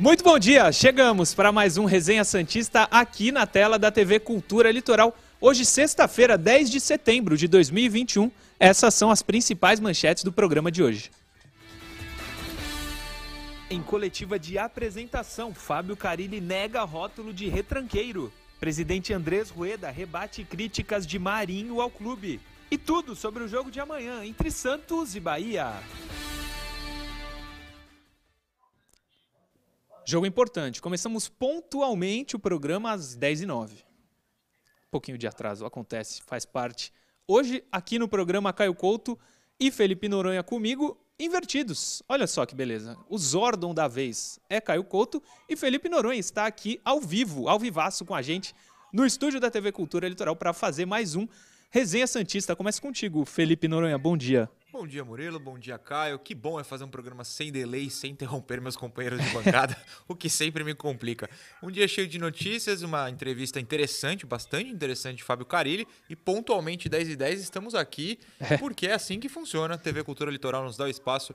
[0.00, 0.72] Muito bom dia!
[0.72, 5.14] Chegamos para mais um Resenha Santista aqui na tela da TV Cultura Litoral.
[5.38, 8.30] Hoje, sexta-feira, 10 de setembro de 2021.
[8.58, 11.10] Essas são as principais manchetes do programa de hoje.
[13.68, 18.32] Em coletiva de apresentação, Fábio Carilli nega rótulo de retranqueiro.
[18.58, 22.40] Presidente Andrés Rueda rebate críticas de Marinho ao clube.
[22.70, 25.74] E tudo sobre o jogo de amanhã entre Santos e Bahia.
[30.04, 30.80] Jogo importante.
[30.80, 33.70] Começamos pontualmente o programa às 10h09.
[33.72, 36.92] Um pouquinho de atraso, acontece, faz parte.
[37.26, 39.18] Hoje, aqui no programa Caio Couto
[39.58, 42.02] e Felipe Noronha comigo, invertidos.
[42.08, 42.96] Olha só que beleza.
[43.08, 47.58] O Zordon da vez é Caio Couto e Felipe Noronha está aqui ao vivo, ao
[47.58, 48.54] vivaço com a gente,
[48.92, 51.28] no estúdio da TV Cultura Litoral para fazer mais um
[51.70, 52.56] Resenha Santista.
[52.56, 53.96] Começa contigo, Felipe Noronha.
[53.96, 54.50] Bom dia.
[54.72, 55.40] Bom dia, Murilo.
[55.40, 56.16] Bom dia, Caio.
[56.16, 59.76] Que bom é fazer um programa sem delay, sem interromper meus companheiros de bancada,
[60.06, 61.28] o que sempre me complica.
[61.60, 66.88] Um dia cheio de notícias, uma entrevista interessante, bastante interessante de Fábio Carilli e pontualmente
[66.88, 68.56] 10 e 10 estamos aqui é.
[68.58, 69.74] porque é assim que funciona.
[69.74, 71.34] A TV Cultura Litoral nos dá o espaço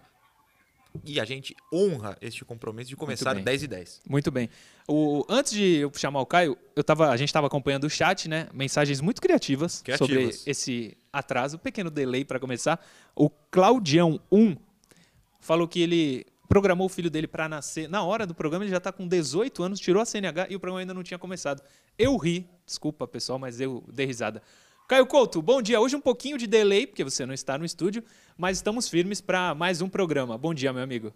[1.03, 4.01] e a gente honra este compromisso de começar 10 e 10.
[4.07, 4.49] Muito bem.
[4.87, 8.29] O, antes de eu chamar o Caio, eu tava, a gente estava acompanhando o chat,
[8.29, 8.47] né?
[8.53, 10.35] Mensagens muito criativas, criativas.
[10.35, 12.83] sobre esse atraso, pequeno delay para começar.
[13.15, 14.55] O Claudião 1
[15.39, 17.89] falou que ele programou o filho dele para nascer.
[17.89, 20.59] Na hora do programa, ele já está com 18 anos, tirou a CNH e o
[20.59, 21.61] programa ainda não tinha começado.
[21.97, 24.41] Eu ri, desculpa pessoal, mas eu dei risada.
[24.87, 25.81] Caio Couto, bom dia.
[25.81, 28.03] Hoje um pouquinho de delay, porque você não está no estúdio,
[28.37, 30.37] mas estamos firmes para mais um programa.
[30.37, 31.11] Bom dia, meu amigo.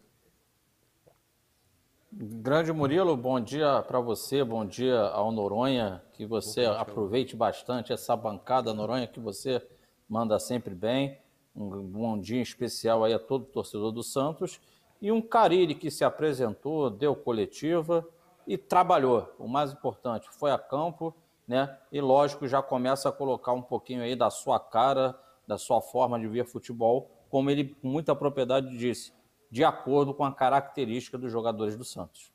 [2.12, 8.16] Grande Murilo, bom dia para você, bom dia ao Noronha, que você aproveite bastante essa
[8.16, 9.63] bancada Noronha, que você
[10.09, 11.19] manda sempre bem.
[11.56, 14.59] Um bom dia especial aí a todo torcedor do Santos.
[15.00, 18.03] E um Carilli que se apresentou, deu coletiva
[18.47, 19.31] e trabalhou.
[19.38, 21.16] O mais importante, foi a campo
[21.50, 21.76] né?
[21.92, 26.20] E lógico, já começa a colocar um pouquinho aí da sua cara, da sua forma
[26.20, 29.12] de ver futebol, como ele com muita propriedade disse,
[29.50, 32.32] de acordo com a característica dos jogadores do Santos.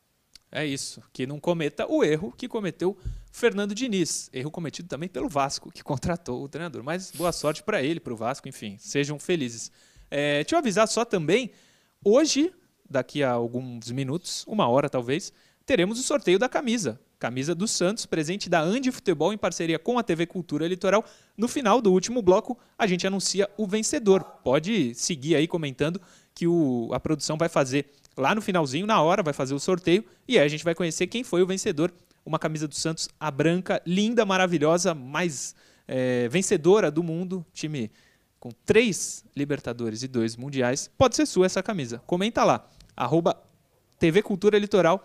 [0.50, 2.96] É isso, que não cometa o erro que cometeu
[3.30, 6.82] Fernando Diniz, erro cometido também pelo Vasco, que contratou o treinador.
[6.82, 9.70] Mas boa sorte para ele, para o Vasco, enfim, sejam felizes.
[10.10, 11.52] É, deixa eu avisar só também,
[12.04, 12.52] hoje,
[12.90, 15.32] daqui a alguns minutos, uma hora talvez,
[15.64, 19.98] teremos o sorteio da camisa camisa do Santos, presente da Andi Futebol em parceria com
[19.98, 21.02] a TV Cultura Litoral.
[21.38, 24.22] No final do último bloco, a gente anuncia o vencedor.
[24.22, 25.98] Pode seguir aí comentando
[26.34, 30.04] que o, a produção vai fazer lá no finalzinho, na hora, vai fazer o sorteio
[30.28, 31.90] e aí a gente vai conhecer quem foi o vencedor.
[32.26, 35.54] Uma camisa do Santos, a branca, linda, maravilhosa, mais
[35.88, 37.90] é, vencedora do mundo, time
[38.38, 40.90] com três Libertadores e dois Mundiais.
[40.98, 42.02] Pode ser sua essa camisa.
[42.06, 43.34] Comenta lá, arroba
[43.98, 45.02] TV Cultura Litoral.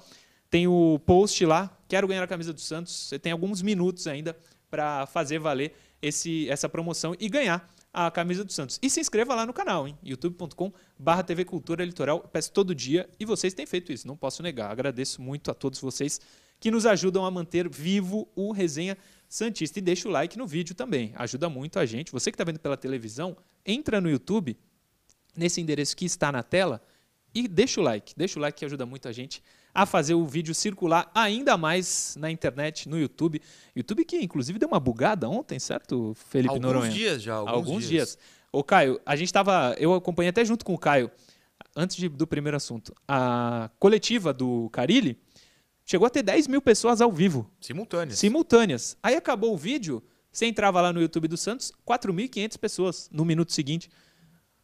[0.50, 2.94] Tem o post lá, quero ganhar a camisa do Santos.
[2.94, 4.36] Você tem alguns minutos ainda
[4.70, 8.80] para fazer valer esse, essa promoção e ganhar a camisa do Santos.
[8.82, 9.98] E se inscreva lá no canal, hein?
[10.04, 12.20] youtube.com barra TV Cultura Litoral.
[12.20, 14.72] peço todo dia e vocês têm feito isso, não posso negar.
[14.72, 16.20] Agradeço muito a todos vocês
[16.60, 19.80] que nos ajudam a manter vivo o Resenha Santista.
[19.80, 22.12] E deixa o like no vídeo também, ajuda muito a gente.
[22.12, 24.58] Você que está vendo pela televisão, entra no YouTube,
[25.36, 26.82] nesse endereço que está na tela,
[27.34, 28.14] e deixa o like.
[28.18, 29.42] Deixa o like que ajuda muito a gente
[29.74, 33.42] a fazer o vídeo circular ainda mais na internet, no YouTube.
[33.76, 36.86] YouTube que inclusive deu uma bugada ontem, certo, Felipe alguns Noronha?
[36.86, 38.10] Alguns dias já, alguns, alguns dias.
[38.10, 38.18] dias.
[38.52, 41.12] Ô Caio, a gente estava, eu acompanhei até junto com o Caio,
[41.76, 45.18] antes de, do primeiro assunto, a coletiva do Carilli
[45.86, 47.50] chegou a ter 10 mil pessoas ao vivo.
[47.60, 48.20] Simultâneas.
[48.20, 48.98] Simultâneas.
[49.02, 53.54] Aí acabou o vídeo, você entrava lá no YouTube do Santos, 4.500 pessoas no minuto
[53.54, 53.90] seguinte.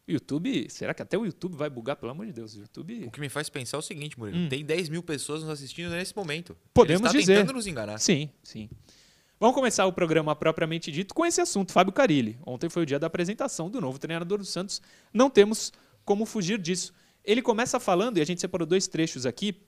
[0.07, 1.95] YouTube, será que até o YouTube vai bugar?
[1.95, 3.05] Pelo amor de Deus, o YouTube...
[3.07, 4.49] O que me faz pensar é o seguinte, Murilo, hum.
[4.49, 6.55] tem 10 mil pessoas nos assistindo nesse momento.
[6.73, 7.39] Podemos Ele está dizer.
[7.39, 7.97] tentando nos enganar.
[7.97, 8.69] Sim, sim.
[9.39, 12.37] Vamos começar o programa propriamente dito com esse assunto, Fábio Carilli.
[12.45, 14.81] Ontem foi o dia da apresentação do novo treinador do Santos.
[15.13, 15.73] Não temos
[16.05, 16.93] como fugir disso.
[17.23, 19.59] Ele começa falando, e a gente separou dois trechos aqui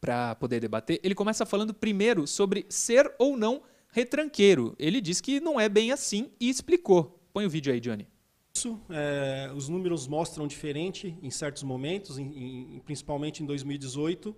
[0.00, 1.00] para poder debater.
[1.02, 4.74] Ele começa falando primeiro sobre ser ou não retranqueiro.
[4.78, 7.20] Ele diz que não é bem assim e explicou.
[7.32, 8.06] Põe o vídeo aí, Johnny.
[8.90, 14.34] É, os números mostram diferente em certos momentos, em, em, principalmente em 2018.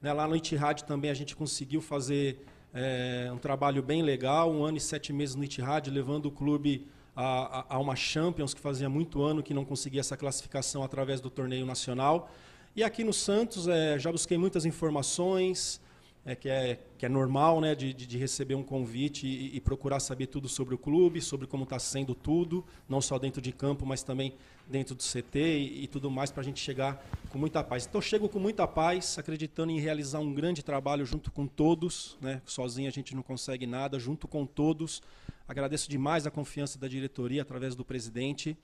[0.00, 4.64] Né, lá no Itihad também a gente conseguiu fazer é, um trabalho bem legal, um
[4.64, 6.86] ano e sete meses no Itihad, levando o clube
[7.16, 11.20] a, a, a, uma Champions, que fazia muito ano que não conseguia essa classificação através
[11.20, 12.30] do torneio nacional.
[12.76, 15.80] E aqui no Santos é, já busquei muitas informações,
[16.28, 19.98] é, que, é, que é normal né, de, de receber um convite e, e procurar
[19.98, 23.86] saber tudo sobre o clube, sobre como está sendo tudo, não só dentro de campo,
[23.86, 24.34] mas também
[24.66, 27.86] dentro do CT e, e tudo mais, para a gente chegar com muita paz.
[27.86, 32.42] Então, chego com muita paz, acreditando em realizar um grande trabalho junto com todos, né?
[32.44, 35.00] sozinho a gente não consegue nada, junto com todos.
[35.48, 38.54] Agradeço demais a confiança da diretoria através do presidente,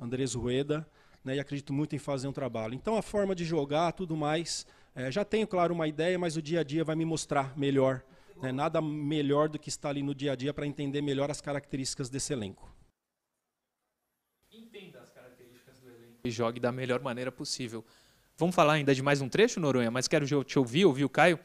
[0.00, 0.88] Andrés Rueda,
[1.22, 1.36] né?
[1.36, 2.72] e acredito muito em fazer um trabalho.
[2.72, 6.42] Então, a forma de jogar, tudo mais é, já tenho, claro, uma ideia, mas o
[6.42, 8.02] dia a dia vai me mostrar melhor.
[8.42, 8.52] Né?
[8.52, 12.08] Nada melhor do que estar ali no dia a dia para entender melhor as características
[12.08, 12.74] desse elenco.
[14.50, 17.84] Entenda as características do elenco e jogue da melhor maneira possível.
[18.36, 21.38] Vamos falar ainda de mais um trecho, Noronha, mas quero te ouvir, ouvir o Caio.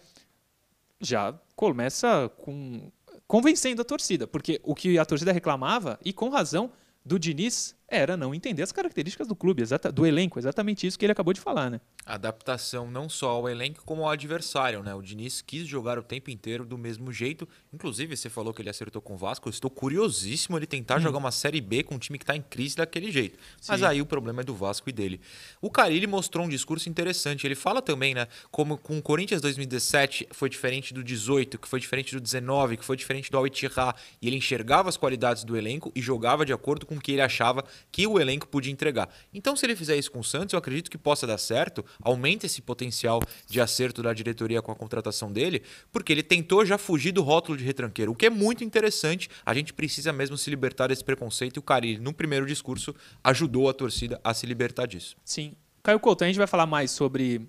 [0.99, 2.91] Já começa com
[3.27, 6.71] convencendo a torcida, porque o que a torcida reclamava, e com razão,
[7.03, 11.11] do Diniz era não entender as características do clube, do elenco, exatamente isso que ele
[11.11, 11.79] acabou de falar, né?
[12.05, 14.93] adaptação não só ao elenco como ao adversário, né?
[14.93, 17.47] O Diniz quis jogar o tempo inteiro do mesmo jeito.
[17.73, 19.47] Inclusive, você falou que ele acertou com o Vasco.
[19.47, 21.01] Eu estou curiosíssimo ele tentar hum.
[21.01, 23.39] jogar uma Série B com um time que está em crise daquele jeito.
[23.59, 23.71] Sim.
[23.71, 25.19] Mas aí o problema é do Vasco e dele.
[25.59, 27.47] O Carilli mostrou um discurso interessante.
[27.47, 28.27] Ele fala também, né?
[28.51, 32.85] Como com o Corinthians 2017 foi diferente do 18, que foi diferente do 19, que
[32.85, 33.95] foi diferente do Al-Ittihad.
[34.21, 37.21] E ele enxergava as qualidades do elenco e jogava de acordo com o que ele
[37.21, 39.09] achava que o elenco podia entregar.
[39.33, 42.45] Então, se ele fizer isso com o Santos, eu acredito que possa dar certo aumenta
[42.45, 47.11] esse potencial de acerto da diretoria com a contratação dele, porque ele tentou já fugir
[47.11, 49.29] do rótulo de retranqueiro, o que é muito interessante.
[49.45, 53.69] A gente precisa mesmo se libertar desse preconceito e o Carilli, no primeiro discurso, ajudou
[53.69, 55.15] a torcida a se libertar disso.
[55.23, 55.53] Sim.
[55.83, 57.47] Caio Couto, a gente vai falar mais sobre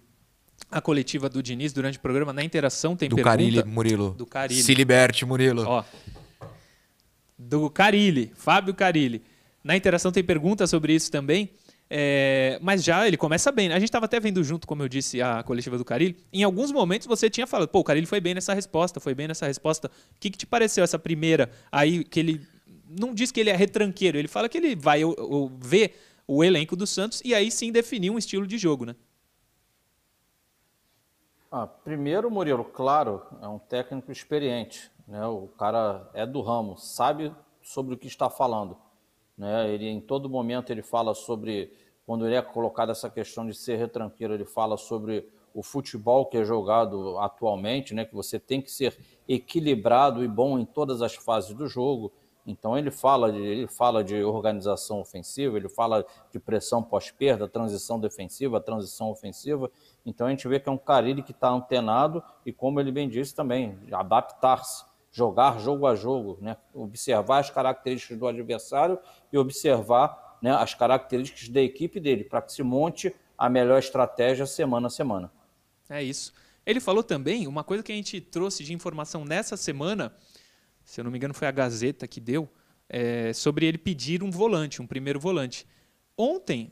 [0.70, 2.32] a coletiva do Diniz durante o programa.
[2.32, 3.36] Na interação tem do pergunta...
[3.36, 4.10] Carilli, Murilo.
[4.10, 4.62] Do Carilli.
[4.62, 5.64] Se liberte, Murilo.
[5.66, 5.84] Ó,
[7.38, 9.22] do Carilli, Fábio Carilli.
[9.66, 11.50] Na interação tem pergunta sobre isso também.
[11.90, 13.68] É, mas já ele começa bem.
[13.68, 13.74] Né?
[13.74, 16.16] A gente estava até vendo junto, como eu disse, a coletiva do Carilli.
[16.32, 19.26] Em alguns momentos você tinha falado, pô, o Carilli foi bem nessa resposta, foi bem
[19.26, 19.88] nessa resposta.
[19.88, 22.46] O que, que te pareceu essa primeira aí que ele
[22.88, 25.00] não diz que ele é retranqueiro, ele fala que ele vai
[25.58, 28.94] ver o elenco do Santos e aí sim definir um estilo de jogo, né?
[31.50, 35.26] Ah, primeiro, Murilo, claro, é um técnico experiente, né?
[35.26, 37.32] O cara é do ramo, sabe
[37.62, 38.85] sobre o que está falando.
[39.36, 39.68] Né?
[39.70, 41.72] Ele em todo momento ele fala sobre
[42.06, 46.36] quando ele é colocado essa questão de ser retranqueiro, ele fala sobre o futebol que
[46.36, 48.04] é jogado atualmente, né?
[48.04, 48.96] Que você tem que ser
[49.26, 52.12] equilibrado e bom em todas as fases do jogo.
[52.46, 57.98] Então ele fala de, ele fala de organização ofensiva, ele fala de pressão pós-perda, transição
[57.98, 59.68] defensiva, transição ofensiva.
[60.04, 63.08] Então a gente vê que é um Carilli que está antenado e, como ele bem
[63.08, 64.84] disse também, adaptar-se
[65.16, 66.58] jogar jogo a jogo, né?
[66.74, 68.98] observar as características do adversário
[69.32, 74.44] e observar né, as características da equipe dele, para que se monte a melhor estratégia
[74.44, 75.32] semana a semana.
[75.88, 76.34] É isso.
[76.66, 80.14] Ele falou também uma coisa que a gente trouxe de informação nessa semana,
[80.84, 82.46] se eu não me engano foi a Gazeta que deu,
[82.86, 85.66] é, sobre ele pedir um volante, um primeiro volante.
[86.14, 86.70] Ontem,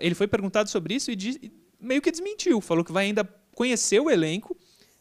[0.00, 1.38] ele foi perguntado sobre isso e diz,
[1.78, 4.56] meio que desmentiu, falou que vai ainda conhecer o elenco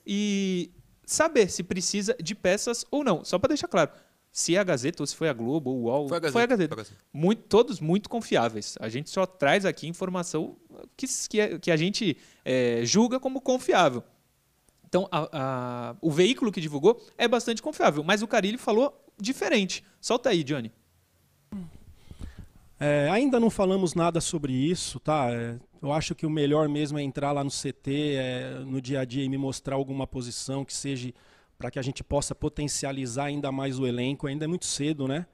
[0.06, 0.70] e
[1.14, 3.24] saber se precisa de peças ou não.
[3.24, 3.92] Só para deixar claro,
[4.32, 6.34] se é a Gazeta ou se foi a Globo ou o UOL, foi a Gazeta.
[6.34, 6.76] Foi a Gazeta.
[6.76, 7.04] Foi a Gazeta.
[7.12, 8.78] Muito, todos muito confiáveis.
[8.80, 10.56] A gente só traz aqui informação
[10.96, 14.04] que, que, que a gente é, julga como confiável.
[14.88, 19.84] Então, a, a, o veículo que divulgou é bastante confiável, mas o Carilli falou diferente.
[20.00, 20.72] Solta aí, Johnny.
[22.80, 25.30] É, ainda não falamos nada sobre isso, tá?
[25.32, 29.00] É, eu acho que o melhor mesmo é entrar lá no CT, é, no dia
[29.00, 31.12] a dia, e me mostrar alguma posição que seja
[31.58, 34.28] para que a gente possa potencializar ainda mais o elenco.
[34.28, 35.26] Ainda é muito cedo, né?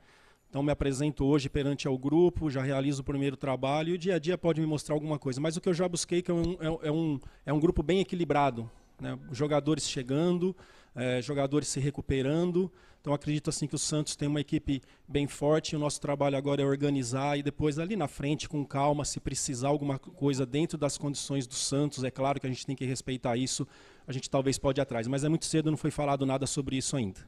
[0.49, 4.15] Então me apresento hoje perante ao grupo, já realizo o primeiro trabalho e o dia
[4.15, 5.41] a dia pode me mostrar alguma coisa.
[5.41, 7.83] Mas o que eu já busquei que é um, é, é um, é um grupo
[7.83, 9.19] bem equilibrado, né?
[9.31, 10.55] jogadores chegando,
[10.95, 12.71] é, jogadores se recuperando.
[13.07, 15.77] Então acredito assim que o Santos tem uma equipe bem forte.
[15.77, 19.69] O nosso trabalho agora é organizar e depois ali na frente com calma, se precisar
[19.69, 23.37] alguma coisa dentro das condições do Santos, é claro que a gente tem que respeitar
[23.37, 23.65] isso.
[24.05, 26.75] A gente talvez pode ir atrás, mas é muito cedo, não foi falado nada sobre
[26.75, 27.25] isso ainda.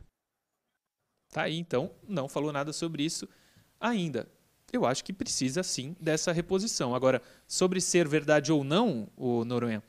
[1.32, 3.26] Tá aí, então, não falou nada sobre isso
[3.80, 4.28] ainda.
[4.74, 6.94] Eu acho que precisa sim dessa reposição.
[6.94, 9.82] Agora, sobre ser verdade ou não, o Noronha,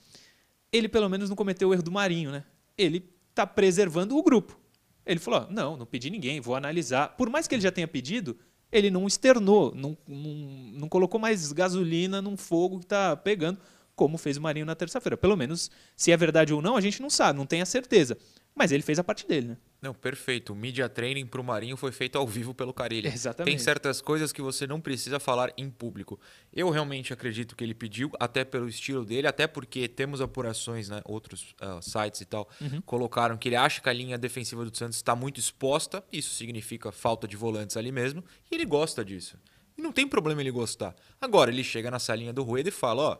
[0.72, 2.44] ele pelo menos não cometeu o erro do Marinho, né?
[2.78, 4.60] Ele está preservando o grupo.
[5.04, 7.16] Ele falou: não, não pedi ninguém, vou analisar.
[7.16, 8.36] Por mais que ele já tenha pedido,
[8.70, 10.34] ele não externou, não, não,
[10.74, 13.58] não colocou mais gasolina num fogo que está pegando,
[13.96, 15.16] como fez o Marinho na terça-feira.
[15.16, 18.16] Pelo menos, se é verdade ou não, a gente não sabe, não tem a certeza.
[18.54, 19.56] Mas ele fez a parte dele, né?
[19.80, 20.52] Não, perfeito.
[20.52, 23.08] O media training para o Marinho foi feito ao vivo pelo Carilli.
[23.08, 23.50] Exatamente.
[23.56, 26.20] Tem certas coisas que você não precisa falar em público.
[26.52, 31.00] Eu realmente acredito que ele pediu, até pelo estilo dele, até porque temos apurações, né?
[31.06, 32.82] Outros uh, sites e tal Uhum.
[32.82, 36.04] colocaram que ele acha que a linha defensiva do Santos está muito exposta.
[36.12, 38.22] Isso significa falta de volantes ali mesmo.
[38.50, 39.38] E ele gosta disso.
[39.78, 40.94] E não tem problema ele gostar.
[41.18, 43.18] Agora, ele chega na salinha do Rueda e fala: ó,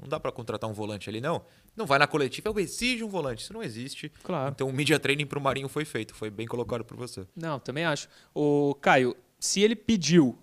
[0.00, 1.44] não dá para contratar um volante ali, não.
[1.76, 3.42] Não vai na coletiva, eu exijo um volante.
[3.42, 4.10] Isso não existe.
[4.22, 4.52] Claro.
[4.54, 6.14] Então o media training para o Marinho foi feito.
[6.14, 7.26] Foi bem colocado por você.
[7.34, 8.08] Não, também acho.
[8.34, 10.38] O Caio, se ele pediu,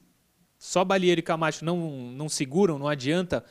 [0.58, 3.44] só Balieiro e Camacho não, não seguram, não adianta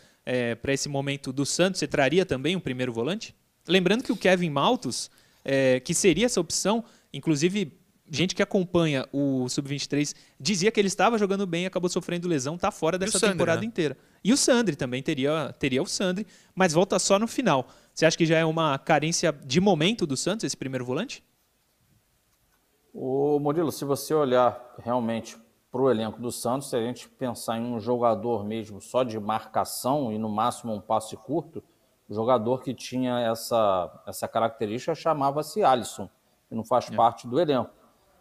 [0.61, 3.35] para esse momento do Santos, você traria também um primeiro volante?
[3.67, 5.11] Lembrando que o Kevin Maltos,
[5.45, 7.78] é, que seria essa opção, inclusive
[8.11, 12.55] gente que acompanha o Sub-23 dizia que ele estava jogando bem e acabou sofrendo lesão,
[12.55, 13.67] está fora dessa Sandri, temporada né?
[13.67, 13.97] inteira.
[14.23, 17.69] E o Sandri também teria, teria o Sandri, mas volta só no final.
[17.95, 21.23] Você acha que já é uma carência de momento do Santos, esse primeiro volante?
[22.93, 25.37] O Murilo, se você olhar realmente
[25.71, 29.19] para o elenco do Santos, se a gente pensar em um jogador mesmo só de
[29.21, 31.63] marcação e no máximo um passe curto,
[32.09, 36.09] o jogador que tinha essa, essa característica chamava-se Alisson,
[36.49, 37.71] que não faz parte do elenco.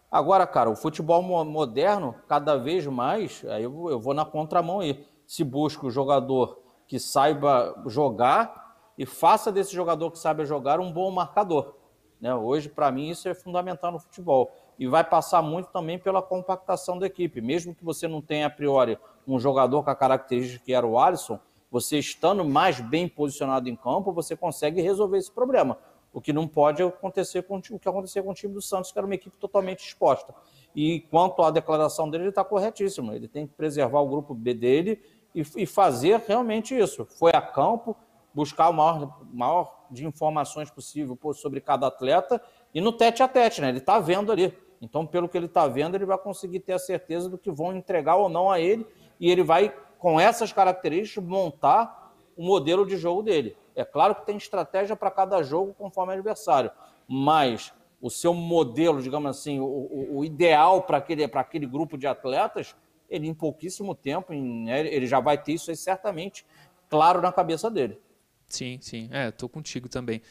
[0.09, 5.05] Agora, cara, o futebol mo- moderno, cada vez mais, aí eu, vou- na contramão aí,
[5.25, 10.91] se busca o jogador que saiba jogar e faça desse jogador que saiba jogar um
[10.91, 11.75] bom marcador.
[12.19, 12.33] né?
[12.33, 14.51] Hoje, para mim, isso é fundamental no futebol.
[14.79, 17.41] E vai passar muito também pela compactação da equipe.
[17.41, 18.97] Mesmo que você não tenha, a priori,
[19.27, 23.75] um jogador com a característica que era o Alisson, você estando mais bem posicionado em
[23.75, 25.77] campo, você consegue resolver esse problema.
[26.17, 28.97] O que não pode acontecer com o que aconteceu com o time do Santos, que
[28.97, 30.33] era uma equipe totalmente exposta.
[30.75, 33.13] E quanto à declaração dele, ele está corretíssimo.
[33.13, 34.99] Ele tem que preservar o grupo B dele
[35.35, 37.05] e, e fazer realmente isso.
[37.05, 37.95] Foi a campo,
[38.33, 42.41] buscar o maior, maior de informações possível sobre cada atleta
[42.73, 43.69] e no tete a tete, né?
[43.69, 44.51] Ele está vendo ali.
[44.81, 47.75] Então, pelo que ele está vendo, ele vai conseguir ter a certeza do que vão
[47.75, 48.87] entregar ou não a ele
[49.19, 53.55] e ele vai, com essas características, montar o modelo de jogo dele.
[53.77, 56.71] É claro que tem estratégia para cada jogo conforme adversário,
[57.07, 62.75] mas o seu modelo, digamos assim, o, o- ideal para aquele, aquele grupo de atletas,
[63.09, 66.45] ele em pouquíssimo tempo, em- né, ele já vai ter isso aí certamente
[66.89, 67.99] claro na cabeça dele.
[68.47, 69.09] Sim, sim.
[69.11, 70.21] É, tô contigo também.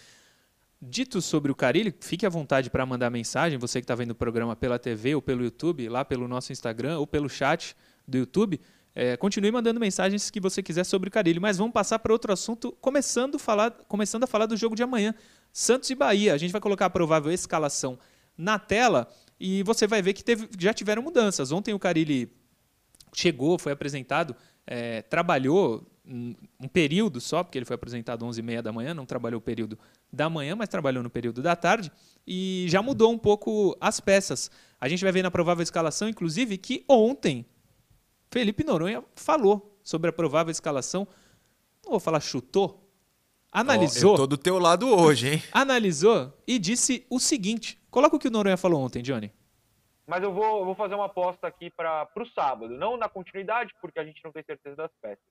[0.81, 4.15] Dito sobre o Carilli, fique à vontade para mandar mensagem, você que está vendo o
[4.15, 7.77] programa pela TV ou pelo YouTube, lá pelo nosso Instagram ou pelo chat
[8.07, 8.61] do YouTube.
[8.99, 12.33] É, continue mandando mensagens que você quiser sobre o Carilli, mas vamos passar para outro
[12.33, 15.15] assunto, começando, falar, começando a falar do jogo de amanhã.
[15.53, 16.33] Santos e Bahia.
[16.33, 17.99] A gente vai colocar a provável escalação
[18.39, 19.07] na tela
[19.39, 21.53] e você vai ver que teve- já tiveram mudanças.
[21.53, 22.33] Ontem o Carilli
[23.13, 24.35] chegou, foi apresentado,
[24.67, 29.05] é, trabalhou um, um período só, porque ele foi apresentado às 11h30 da manhã, não
[29.05, 29.79] trabalhou o período
[30.11, 31.93] da manhã, mas trabalhou no período da tarde,
[32.27, 34.51] e já mudou um pouco as peças.
[34.81, 37.45] A gente vai ver na provável escalação, inclusive, que ontem
[38.31, 41.07] Felipe Noronha falou sobre a provável escalação,
[41.85, 42.91] não vou falar chutou,
[43.53, 45.43] analisou, Ó, eu tô do teu lado hoje, hein?
[45.53, 49.33] analisou e disse o seguinte, coloca o que o Noronha falou ontem, Johnny.
[50.07, 52.69] Mas eu vou, eu vou fazer uma aposta aqui para o sábado.
[52.69, 55.25] Não na continuidade, porque a gente não tem certeza das peças.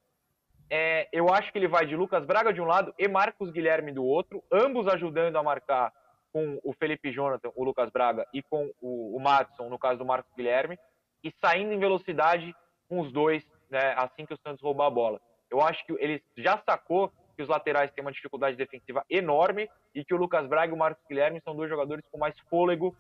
[0.70, 3.92] É, eu acho que ele vai de Lucas Braga de um lado e Marcos Guilherme
[3.92, 5.94] do outro, ambos ajudando a marcar
[6.34, 10.06] com o Felipe Jonathan, o Lucas Braga, e com o, o Madison, no caso do
[10.06, 10.78] Marcos Guilherme,
[11.24, 12.54] e saindo em velocidade
[12.88, 15.22] com os dois, né, assim que o Santos roubar a bola.
[15.50, 20.04] Eu acho que ele já sacou que os laterais têm uma dificuldade defensiva enorme e
[20.04, 22.96] que o Lucas Braga e o Marcos Guilherme são dois jogadores com mais fôlego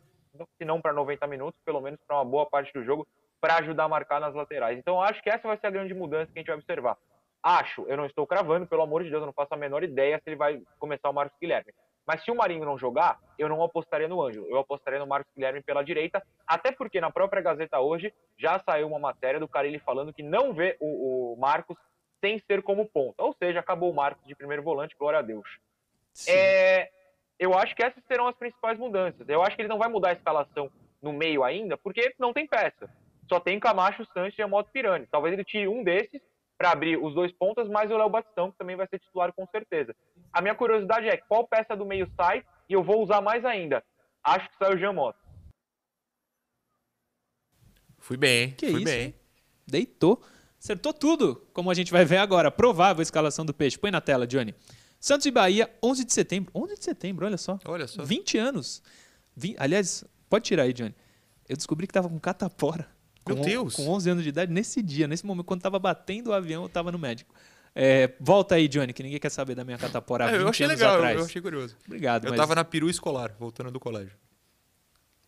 [0.57, 3.07] se não para 90 minutos, pelo menos para uma boa parte do jogo,
[3.39, 4.77] para ajudar a marcar nas laterais.
[4.77, 6.97] Então, acho que essa vai ser a grande mudança que a gente vai observar.
[7.41, 10.17] Acho, eu não estou cravando, pelo amor de Deus, eu não faço a menor ideia
[10.17, 11.73] se ele vai começar o Marcos Guilherme.
[12.05, 15.33] Mas se o Marinho não jogar, eu não apostaria no Ângelo, eu apostaria no Marcos
[15.33, 19.79] Guilherme pela direita, até porque na própria Gazeta hoje já saiu uma matéria do Carilli
[19.79, 21.77] falando que não vê o, o Marcos
[22.21, 23.23] sem ser como ponta.
[23.23, 25.47] Ou seja, acabou o Marcos de primeiro volante, glória a Deus.
[26.27, 26.89] É,
[27.39, 29.27] eu acho que essas serão as principais mudanças.
[29.27, 30.71] Eu acho que ele não vai mudar a escalação
[31.01, 32.89] no meio ainda, porque não tem peça.
[33.27, 35.07] Só tem Camacho, Sanches e a Moto Pirani.
[35.07, 36.21] Talvez ele tire um desses
[36.57, 39.45] para abrir os dois pontas, mais o Léo Batistão, que também vai ser titular com
[39.47, 39.95] certeza.
[40.31, 43.83] A minha curiosidade é qual peça do meio sai e eu vou usar mais ainda.
[44.23, 45.19] Acho que sai o Jean Mota.
[47.99, 48.51] Fui bem, hein?
[48.57, 49.15] Que Fui isso, bem.
[49.67, 50.21] Deitou.
[50.59, 52.49] Acertou tudo, como a gente vai ver agora.
[52.49, 53.77] Provável escalação do Peixe.
[53.77, 54.55] Põe na tela, Johnny.
[54.99, 56.51] Santos e Bahia, 11 de setembro.
[56.55, 57.59] 11 de setembro, olha só.
[57.65, 58.03] Olha só.
[58.03, 58.81] 20 anos.
[59.59, 60.95] Aliás, pode tirar aí, Johnny.
[61.47, 62.87] Eu descobri que tava com catapora.
[63.27, 63.75] Meu com, Deus.
[63.75, 66.69] Com 11 anos de idade, nesse dia, nesse momento, quando tava batendo o avião, eu
[66.69, 67.33] tava no médico.
[67.73, 70.47] É, volta aí, Johnny, que ninguém quer saber da minha catapora há 20 É, eu
[70.47, 71.19] achei anos legal, atrás.
[71.19, 71.75] eu achei curioso.
[71.85, 74.15] Obrigado, Eu mas tava na peru escolar, voltando do colégio.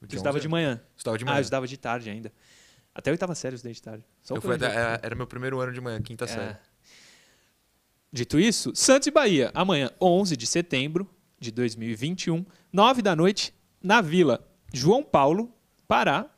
[0.07, 0.79] tu estudava de manhã.
[0.95, 1.37] Estudava de Ah, manhã.
[1.39, 2.31] eu estudava de tarde ainda.
[2.95, 4.03] Até a oitava série eu estudei de tarde.
[4.23, 6.27] Só Eu fui até- era, era meu primeiro ano de manhã, quinta É.
[6.27, 6.55] série.
[8.11, 14.01] Dito isso, Santos e Bahia, amanhã, 11 de setembro de 2021, 9 da noite, na
[14.01, 15.53] Vila João Paulo,
[15.87, 16.29] Pará,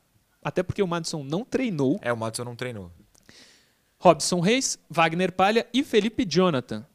[0.41, 2.91] até porque o Madison não treinou, É, o Madison não treinou.
[3.99, 6.85] Robson Reis, Wagner Palha e Felipe Jonathan.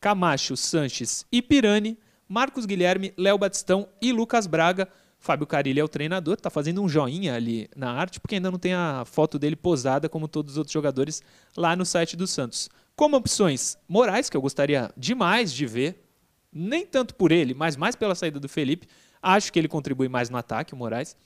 [0.00, 1.96] Camacho, Sanches e Pirani,
[2.28, 4.88] Marcos Guilherme, Léo Batistão e Lucas Braga.
[5.18, 8.58] Fábio Carilli é o treinador, tá fazendo um joinha ali na arte, porque ainda não
[8.58, 11.22] tem a foto dele posada como todos os outros jogadores
[11.56, 12.68] lá no site do Santos.
[12.94, 16.04] Como opções, Moraes, que eu gostaria demais de ver,
[16.52, 18.86] nem tanto por ele, mas mais pela saída do Felipe.
[19.22, 21.16] Acho que ele contribui mais no ataque, o Moraes.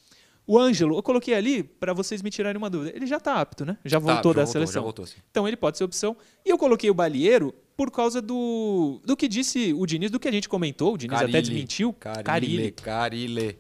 [0.49, 2.97] O Ângelo, eu coloquei ali para vocês me tirarem uma dúvida.
[2.97, 3.76] Ele já tá apto, né?
[3.85, 4.73] Já voltou já da voltou, seleção.
[4.73, 5.17] já voltou, sim.
[5.31, 6.17] Então ele pode ser opção.
[6.43, 10.26] E eu coloquei o Balieiro por causa do, do que disse o Diniz, do que
[10.26, 10.95] a gente comentou.
[10.95, 11.43] O Diniz até Carilli.
[11.43, 11.93] desmentiu.
[11.93, 12.73] Carilli.
[12.73, 13.59] Carilli.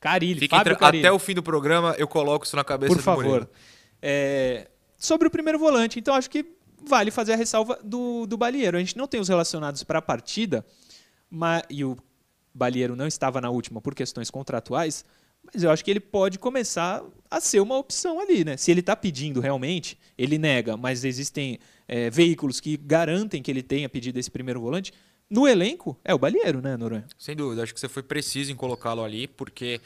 [0.00, 0.40] Carilli.
[0.40, 1.06] Fica Fábio Carilli.
[1.06, 3.46] Até o fim do programa eu coloco isso na cabeça Por do favor.
[4.00, 6.46] É, sobre o primeiro volante, então acho que
[6.86, 8.78] vale fazer a ressalva do, do Balieiro.
[8.78, 10.64] A gente não tem os relacionados para a partida,
[11.28, 11.98] mas, e o
[12.54, 15.04] Balieiro não estava na última por questões contratuais,
[15.52, 18.56] mas eu acho que ele pode começar a ser uma opção ali, né?
[18.56, 21.58] Se ele está pedindo realmente, ele nega, mas existem
[21.88, 24.92] é, veículos que garantem que ele tenha pedido esse primeiro volante.
[25.28, 27.06] No elenco, é o Balieiro, né, Noronha?
[27.18, 29.80] Sem dúvida, acho que você foi preciso em colocá-lo ali, porque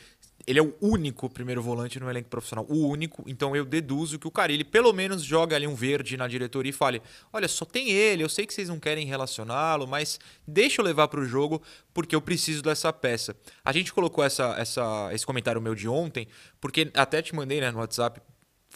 [0.48, 2.64] ele é o único primeiro volante no elenco profissional.
[2.70, 3.22] O único.
[3.26, 6.72] Então eu deduzo que o Carilli pelo menos joga ali um verde na diretoria e
[6.72, 10.84] fale: olha, só tem ele, eu sei que vocês não querem relacioná-lo, mas deixa eu
[10.86, 11.60] levar para o jogo
[11.92, 13.36] porque eu preciso dessa peça.
[13.62, 16.26] A gente colocou essa, essa, esse comentário meu de ontem,
[16.58, 18.18] porque até te mandei né, no WhatsApp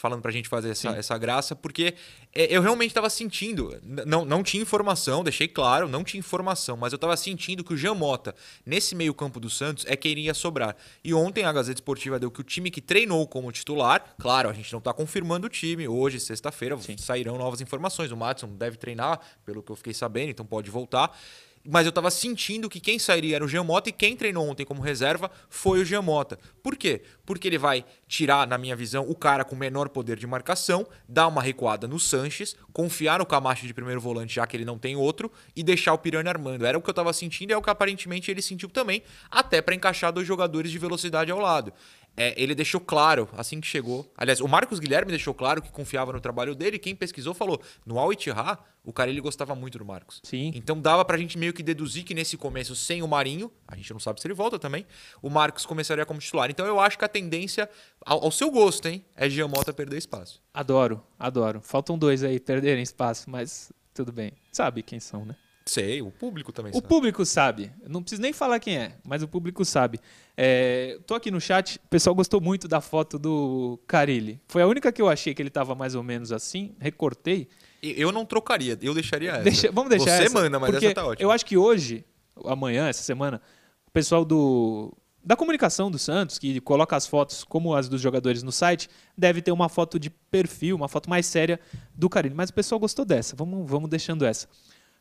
[0.02, 1.94] falando pra gente fazer essa, essa graça, porque
[2.34, 6.92] é, eu realmente estava sentindo, não, não tinha informação, deixei claro, não tinha informação, mas
[6.92, 8.34] eu estava sentindo que o Jean Mota,
[8.66, 10.74] nesse meio campo do Santos, é quem iria sobrar.
[11.04, 14.52] E ontem a Gazeta Esportiva deu que o time que treinou como titular, claro, a
[14.52, 19.20] gente não está confirmando o time, hoje, sexta-feira, sairão novas informações, o Matson deve treinar,
[19.46, 21.16] pelo que eu fiquei sabendo, então pode voltar.
[21.64, 24.64] Mas eu estava sentindo que quem sairia era o Jean Mota e quem treinou ontem
[24.64, 26.38] como reserva foi o Jean Mota.
[26.62, 27.02] Por quê?
[27.24, 31.28] Porque ele vai tirar, na minha visão, o cara com menor poder de marcação, dar
[31.28, 34.96] uma recuada no Sanches, confiar no Camacho de primeiro volante, já que ele não tem
[34.96, 36.66] outro, e deixar o Pirani armando.
[36.66, 39.62] Era o que eu estava sentindo e é o que aparentemente ele sentiu também, até
[39.62, 41.72] para encaixar dois jogadores de velocidade ao lado.
[42.16, 44.10] É, ele deixou claro, assim que chegou.
[44.16, 46.78] Aliás, o Marcos Guilherme deixou claro que confiava no trabalho dele.
[46.78, 50.20] Quem pesquisou falou: no Al Ittihad, o cara ele gostava muito do Marcos.
[50.22, 50.52] Sim.
[50.54, 53.92] Então dava pra gente meio que deduzir que nesse começo, sem o Marinho, a gente
[53.92, 54.86] não sabe se ele volta também,
[55.22, 56.50] o Marcos começaria como titular.
[56.50, 57.68] Então eu acho que a tendência,
[58.04, 60.42] ao, ao seu gosto, hein, é Jean Mota perder espaço.
[60.52, 61.60] Adoro, adoro.
[61.62, 64.32] Faltam dois aí perderem espaço, mas tudo bem.
[64.52, 65.36] Sabe quem são, né?
[65.64, 66.88] Sei, o público também O sabe.
[66.88, 67.70] público sabe.
[67.88, 70.00] Não preciso nem falar quem é, mas o público sabe.
[70.36, 74.40] É, tô aqui no chat, o pessoal gostou muito da foto do Carilli.
[74.48, 77.48] Foi a única que eu achei que ele tava mais ou menos assim, recortei.
[77.82, 79.42] Eu não trocaria, eu deixaria essa.
[79.42, 81.24] Deixa- vamos deixar Você essa, manda, mas porque essa tá ótima.
[81.24, 82.04] Eu acho que hoje,
[82.44, 83.40] amanhã, essa semana,
[83.86, 84.92] o pessoal do
[85.24, 89.40] da comunicação do Santos, que coloca as fotos como as dos jogadores no site, deve
[89.40, 91.60] ter uma foto de perfil, uma foto mais séria
[91.94, 92.34] do Carilli.
[92.34, 94.48] Mas o pessoal gostou dessa, vamos, vamos deixando essa.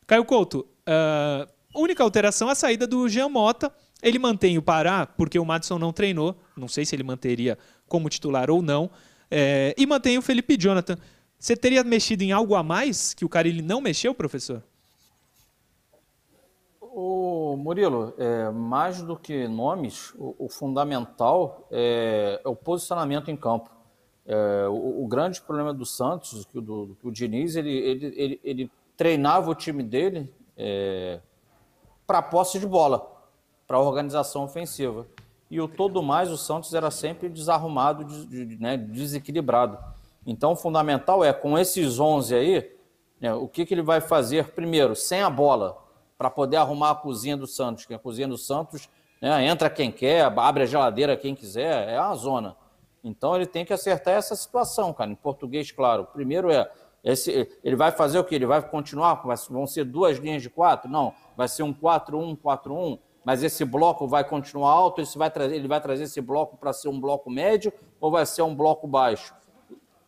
[0.06, 3.72] Caio Couto, ah, única alteração é a saída do Jean Mota.
[4.02, 6.36] Ele mantém o Pará, porque o Madison não treinou.
[6.56, 7.56] Não sei se ele manteria
[7.88, 8.90] como titular ou não.
[9.30, 10.98] É, e mantém o Felipe Jonathan.
[11.38, 14.62] Você teria mexido em algo a mais que o Carilli não mexeu, professor?
[16.80, 23.36] O Murilo, é, mais do que nomes, o, o fundamental é, é o posicionamento em
[23.36, 23.70] campo.
[24.26, 28.70] É, o, o grande problema do Santos, que o, do, Diniz, ele, ele, ele, ele
[29.02, 30.32] treinava o time dele
[32.06, 33.04] para a posse de bola,
[33.66, 35.06] para a organização ofensiva.
[35.50, 39.76] E o todo mais, o Santos era sempre desarrumado, des- de- né, desequilibrado.
[40.24, 42.72] Então, o fundamental é, com esses 11 aí,
[43.20, 45.76] né, o que, que ele vai fazer primeiro, sem a bola,
[46.16, 48.88] para poder arrumar a cozinha do Santos, que a cozinha do Santos
[49.20, 52.56] né, entra quem quer, abre a geladeira quem quiser, é uma zona.
[53.02, 56.04] Então ele tem que acertar essa situação, cara, em português, claro.
[56.12, 56.70] Primeiro é,
[57.02, 58.36] esse, ele vai fazer o quê?
[58.36, 59.22] Ele vai continuar?
[59.50, 60.90] Vão ser duas linhas de quatro?
[60.90, 65.56] Não, vai ser um 4-1, 4-1, mas esse bloco vai continuar alto, esse vai trazer,
[65.56, 68.86] ele vai trazer esse bloco para ser um bloco médio ou vai ser um bloco
[68.86, 69.34] baixo?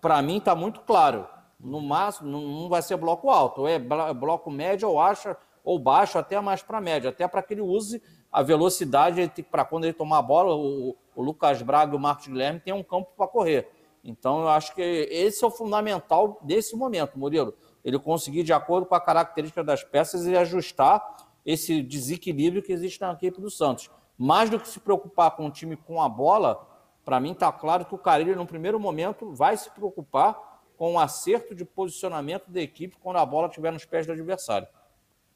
[0.04, 1.26] para mim está muito claro.
[1.59, 6.38] No máximo, não vai ser bloco alto, é bloco médio ou acha ou baixo, até
[6.42, 10.22] mais para médio, até para que ele use a velocidade para quando ele tomar a
[10.22, 13.66] bola, o, o Lucas Braga e o Marcos Guilherme tem um campo para correr.
[14.04, 17.54] Então eu acho que esse é o fundamental desse momento, Murilo.
[17.82, 21.02] ele conseguir, de acordo com a característica das peças, e ajustar
[21.44, 23.90] esse desequilíbrio que existe na equipe do Santos.
[24.16, 26.66] Mais do que se preocupar com o time com a bola,
[27.04, 30.98] para mim está claro que o Carilho, no primeiro momento, vai se preocupar com o
[30.98, 34.68] acerto de posicionamento da equipe quando a bola estiver nos pés do adversário.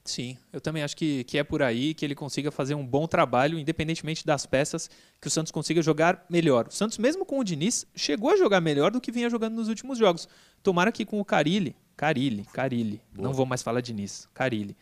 [0.09, 3.07] Sim, eu também acho que, que é por aí que ele consiga fazer um bom
[3.07, 4.89] trabalho, independentemente das peças,
[5.21, 6.69] que o Santos consiga jogar melhor.
[6.69, 9.69] O Santos, mesmo com o Diniz, chegou a jogar melhor do que vinha jogando nos
[9.69, 10.27] últimos jogos.
[10.63, 14.75] Tomara que com o Carilli, Carilli, Carilli, não vou mais falar Diniz, Carilli,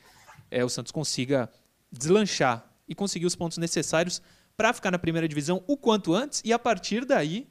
[0.49, 1.51] é, o Santos consiga
[1.91, 4.23] deslanchar e conseguir os pontos necessários
[4.57, 7.49] para ficar na primeira divisão o quanto antes e a partir daí,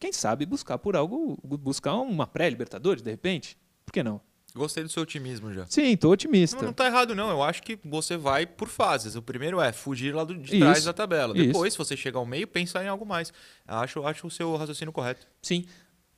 [0.00, 3.58] quem sabe, buscar por algo, buscar uma pré-Libertadores, de repente?
[3.84, 4.18] Por que não?
[4.58, 5.64] Gostei do seu otimismo já.
[5.66, 6.56] Sim, tô otimista.
[6.56, 7.30] Não, não tá errado, não.
[7.30, 9.14] Eu acho que você vai por fases.
[9.16, 11.32] O primeiro é fugir lá do, de trás Isso, da tabela.
[11.36, 11.46] isso.
[11.46, 13.32] Depois, se você chegar ao meio, pensar em algo mais.
[13.66, 15.26] Acho, acho o seu raciocínio correto.
[15.40, 15.64] Sim.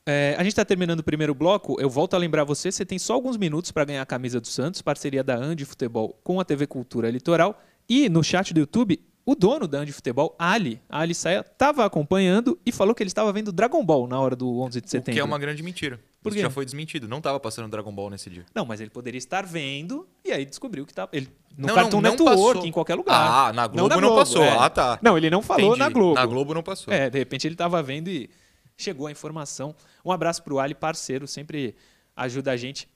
[0.06, 1.80] É, a gente está terminando o primeiro bloco.
[1.80, 4.46] Eu volto a lembrar você: você tem só alguns minutos para ganhar a camisa do
[4.48, 7.62] Santos, parceria da Andi Futebol com a TV Cultura Litoral.
[7.88, 12.58] E no chat do YouTube, o dono da Andi Futebol, Ali, Ali Saia, estava acompanhando
[12.64, 15.12] e falou que ele estava vendo Dragon Ball na hora do 11 de O setembro.
[15.12, 16.00] que é uma grande mentira.
[16.22, 17.08] Por Isso já foi desmentido.
[17.08, 18.44] Não tava passando Dragon Ball nesse dia.
[18.54, 21.08] Não, mas ele poderia estar vendo e aí descobriu que estava.
[21.14, 22.66] Ele, no Não, Cartoon não, não Network, passou.
[22.66, 23.14] em qualquer lugar.
[23.48, 24.42] Ah, na Globo não passou.
[24.42, 24.50] é.
[24.58, 24.98] Ah, tá.
[25.00, 25.78] Não, ele não falou Entendi.
[25.78, 26.14] na Globo.
[26.14, 26.92] Na Globo não passou.
[26.92, 28.28] É, de repente ele estava vendo e
[28.76, 29.74] chegou a informação.
[30.04, 31.74] Um abraço para o Ali, parceiro, sempre
[32.14, 32.86] ajuda a gente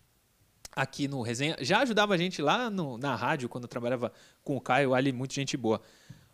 [0.77, 1.57] aqui no Resenha.
[1.61, 4.91] Já ajudava a gente lá no- na rádio, quando eu trabalhava com o Caio.
[4.91, 5.81] O Ali, muito gente boa.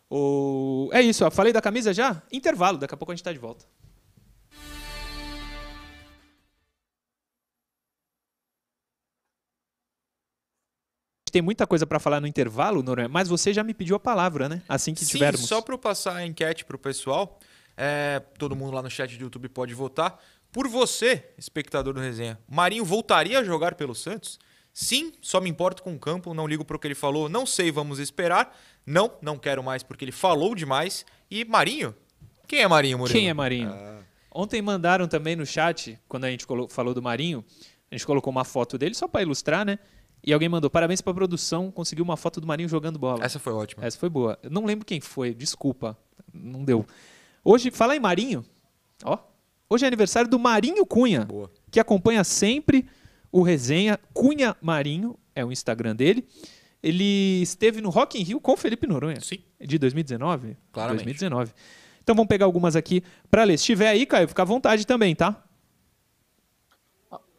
[0.09, 0.90] O...
[0.92, 1.31] É isso, ó.
[1.31, 2.20] falei da camisa já?
[2.33, 3.64] Intervalo, daqui a pouco a gente está de volta.
[11.31, 14.49] Tem muita coisa para falar no intervalo, Noronha, mas você já me pediu a palavra,
[14.49, 14.62] né?
[14.69, 15.47] Assim que Sim, tivermos.
[15.47, 17.38] só para eu passar a enquete pro pessoal,
[17.77, 20.19] é, todo mundo lá no chat do YouTube pode votar.
[20.53, 24.38] Por você, espectador do resenha, Marinho voltaria a jogar pelo Santos?
[24.73, 27.71] Sim, só me importo com o campo, não ligo pro que ele falou, não sei,
[27.71, 28.57] vamos esperar.
[28.87, 31.05] Não, não quero mais porque ele falou demais.
[31.31, 31.95] E Marinho?
[32.47, 33.19] Quem é Marinho, Murilo?
[33.19, 33.73] Quem é Marinho?
[34.33, 37.45] Ontem mandaram também no chat, quando a gente falou do Marinho,
[37.90, 39.79] a gente colocou uma foto dele só para ilustrar, né?
[40.23, 43.25] E alguém mandou parabéns para a produção, conseguiu uma foto do Marinho jogando bola.
[43.25, 43.85] Essa foi ótima.
[43.85, 44.39] Essa foi boa.
[44.43, 45.97] Eu não lembro quem foi, desculpa,
[46.33, 46.85] não deu.
[47.43, 48.45] Hoje, fala em Marinho,
[49.05, 49.19] ó.
[49.69, 51.51] Hoje é aniversário do Marinho Cunha, Boa.
[51.71, 52.87] que acompanha sempre
[53.31, 56.27] o resenha Cunha Marinho, é o Instagram dele.
[56.83, 59.21] Ele esteve no Rock in Rio com o Felipe Noronha.
[59.21, 59.39] Sim.
[59.61, 60.57] De 2019?
[60.73, 61.05] Claramente.
[61.05, 61.53] 2019.
[62.03, 63.59] Então vamos pegar algumas aqui para ler.
[63.59, 65.41] Se tiver aí, Caio, fica à vontade também, tá?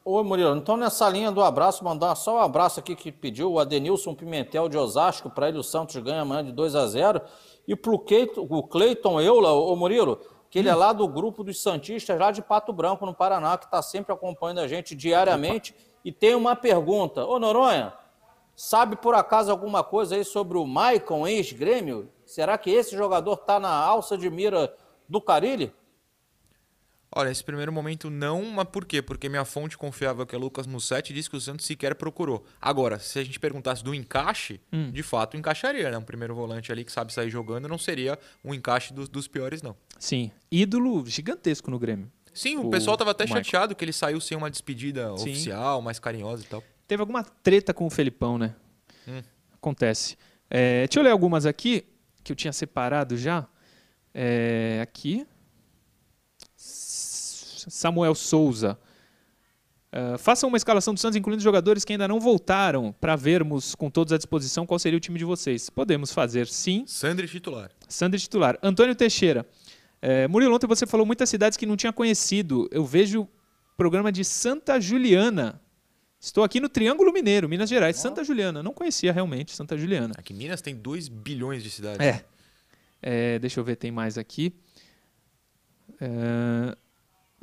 [0.04, 0.56] Oi, Murilo.
[0.56, 4.68] Então, nessa linha do abraço, mandar só um abraço aqui que pediu o Adenilson Pimentel
[4.68, 5.30] de Osasco.
[5.30, 7.22] Para ele, o Santos ganha amanhã de 2 a 0
[7.68, 12.18] E pro o Cleiton Eula, ô Murilo, que ele é lá do grupo dos Santistas,
[12.18, 15.76] lá de Pato Branco, no Paraná, que está sempre acompanhando a gente diariamente.
[16.04, 17.24] E tem uma pergunta.
[17.24, 17.94] Ô, Noronha,
[18.56, 22.10] sabe por acaso alguma coisa aí sobre o Maicon, ex-grêmio?
[22.26, 24.76] Será que esse jogador está na alça de mira
[25.08, 25.72] do Carilli?
[27.14, 29.02] Olha, nesse primeiro momento não, mas por quê?
[29.02, 32.46] Porque minha fonte confiável, que é Lucas Mussetti, diz que o Santos sequer procurou.
[32.62, 34.62] Agora, se a gente perguntasse do encaixe,
[34.94, 35.98] de fato encaixaria, né?
[35.98, 39.62] Um primeiro volante ali que sabe sair jogando não seria um encaixe dos, dos piores,
[39.62, 39.76] não.
[40.00, 40.32] Sim.
[40.50, 42.10] Ídolo gigantesco no Grêmio.
[42.34, 45.32] Sim, o, O- pessoal tava até chateado que ele saiu sem uma despedida Sim.
[45.32, 46.64] oficial, mais carinhosa e tal.
[46.88, 48.56] Teve alguma treta com o Felipão, né?
[49.06, 49.22] Hum.
[49.54, 50.18] Acontece.
[50.50, 51.84] É, deixa eu ler algumas aqui
[52.24, 53.46] que eu tinha separado já.
[54.14, 55.26] É, aqui.
[57.70, 58.78] Samuel Souza.
[59.92, 63.90] É, façam uma escalação do Santos, incluindo jogadores que ainda não voltaram, para vermos com
[63.90, 65.70] todos à disposição qual seria o time de vocês.
[65.70, 66.86] Podemos fazer, sim.
[66.88, 67.72] Sandri titular.
[67.90, 68.58] Sandra titular.
[68.64, 69.46] Antônio Teixeira.
[70.02, 72.68] É, Murilo, ontem você falou muitas cidades que não tinha conhecido.
[72.72, 73.28] Eu vejo
[73.76, 75.62] programa de Santa Juliana.
[76.20, 77.98] Estou aqui no Triângulo Mineiro, Minas Gerais.
[77.98, 78.64] Santa Juliana.
[78.64, 80.14] Não conhecia realmente Santa Juliana.
[80.18, 82.00] Aqui em Minas tem 2 bilhões de cidades.
[82.00, 82.24] É.
[83.02, 84.54] É, deixa eu ver, tem mais aqui.
[86.00, 86.78] É,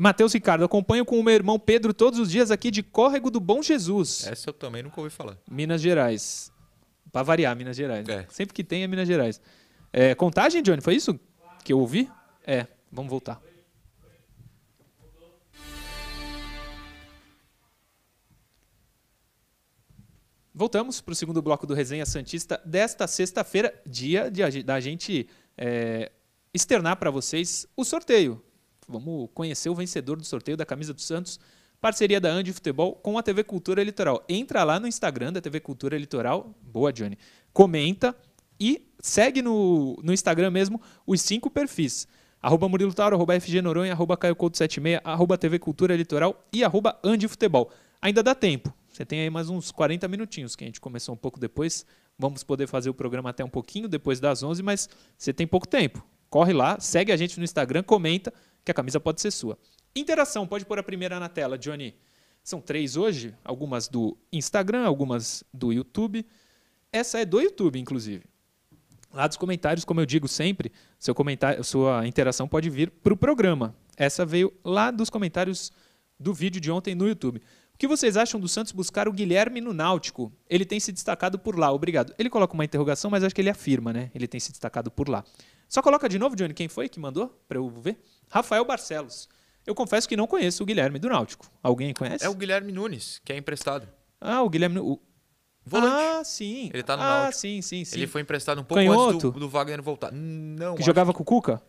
[0.00, 3.40] Matheus Ricardo, acompanho com o meu irmão Pedro todos os dias aqui de Córrego do
[3.40, 5.37] Bom Jesus, Essa eu também nunca ouvi falar.
[5.50, 6.52] Minas Gerais.
[7.11, 8.08] Para variar, Minas Gerais.
[8.08, 8.24] É.
[8.30, 9.40] Sempre que tem é Minas Gerais.
[9.92, 11.18] É, contagem, Johnny, foi isso
[11.64, 12.08] que eu ouvi?
[12.46, 13.42] É, vamos voltar.
[20.54, 26.12] Voltamos para o segundo bloco do Resenha Santista desta sexta-feira, dia de, da gente é,
[26.54, 28.40] externar para vocês o sorteio.
[28.88, 31.38] Vamos conhecer o vencedor do sorteio da camisa do Santos,
[31.81, 34.24] parceria da Andi Futebol com a TV Cultura Litoral.
[34.29, 37.18] Entra lá no Instagram da TV Cultura Litoral, boa Johnny,
[37.53, 38.16] comenta
[38.59, 42.09] e segue no, no Instagram mesmo os cinco perfis.
[42.40, 46.62] Arroba Murilo Tauro, arroba FG Noronha, arroba Caio Couto 76, arroba TV Cultura Litoral e
[46.62, 47.70] arroba Andi Futebol.
[48.01, 48.72] Ainda dá tempo.
[48.88, 51.85] Você tem aí mais uns 40 minutinhos, que a gente começou um pouco depois.
[52.18, 55.66] Vamos poder fazer o programa até um pouquinho depois das 11, mas você tem pouco
[55.66, 56.05] tempo.
[56.31, 58.33] Corre lá, segue a gente no Instagram, comenta
[58.64, 59.58] que a camisa pode ser sua.
[59.94, 61.94] Interação, pode pôr a primeira na tela, Johnny.
[62.42, 66.24] São três hoje, algumas do Instagram, algumas do YouTube.
[66.92, 68.24] Essa é do YouTube, inclusive.
[69.12, 73.16] Lá dos comentários, como eu digo sempre, seu comentário, sua interação pode vir para o
[73.16, 73.74] programa.
[73.96, 75.72] Essa veio lá dos comentários
[76.18, 77.42] do vídeo de ontem no YouTube.
[77.74, 80.32] O que vocês acham do Santos buscar o Guilherme no Náutico?
[80.48, 82.12] Ele tem se destacado por lá, obrigado.
[82.18, 84.10] Ele coloca uma interrogação, mas acho que ele afirma, né?
[84.14, 85.24] Ele tem se destacado por lá.
[85.68, 88.00] Só coloca de novo, Johnny, quem foi que mandou para eu ver?
[88.31, 89.28] Rafael Barcelos.
[89.66, 91.50] Eu confesso que não conheço o Guilherme do Náutico.
[91.62, 92.24] Alguém conhece?
[92.24, 93.87] É o Guilherme Nunes, que é emprestado.
[94.18, 94.78] Ah, o Guilherme.
[94.78, 94.98] O...
[95.64, 96.02] Volante.
[96.02, 96.70] Ah, sim.
[96.72, 97.40] Ele tá no ah, Náutico.
[97.40, 97.96] sim, sim, sim.
[97.98, 99.11] Ele foi emprestado um pouco Canhoto?
[99.11, 100.11] antes do, do Wagner voltar.
[100.11, 100.74] Não.
[100.74, 101.62] Que jogava com o Cuca?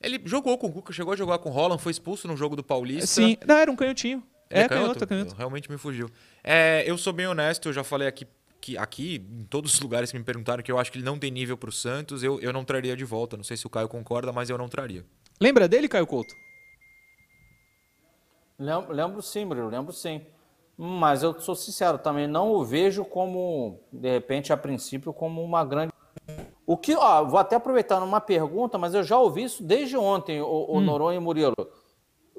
[0.00, 2.54] Ele jogou com o Cuca, chegou a jogar com o Holland, foi expulso no jogo
[2.54, 3.06] do Paulista.
[3.06, 3.36] Sim.
[3.44, 4.22] Não, era um canhotinho.
[4.50, 5.34] Ele é, canhoto, é canhoto.
[5.34, 6.08] Realmente me fugiu.
[6.44, 8.26] É, eu sou bem honesto, eu já falei aqui,
[8.64, 11.18] que, aqui, em todos os lugares que me perguntaram, que eu acho que ele não
[11.18, 13.36] tem nível pro Santos, eu, eu não traria de volta.
[13.36, 15.04] Não sei se o Caio concorda, mas eu não traria.
[15.38, 16.34] Lembra dele, Caio Couto?
[18.58, 20.22] Lembro, lembro sim, Murilo, lembro sim.
[20.78, 25.62] Mas eu sou sincero, também não o vejo como, de repente, a princípio, como uma
[25.62, 25.92] grande.
[26.64, 30.40] O que, ó, vou até aproveitar numa pergunta, mas eu já ouvi isso desde ontem,
[30.40, 31.54] o, o Noronha e Murilo.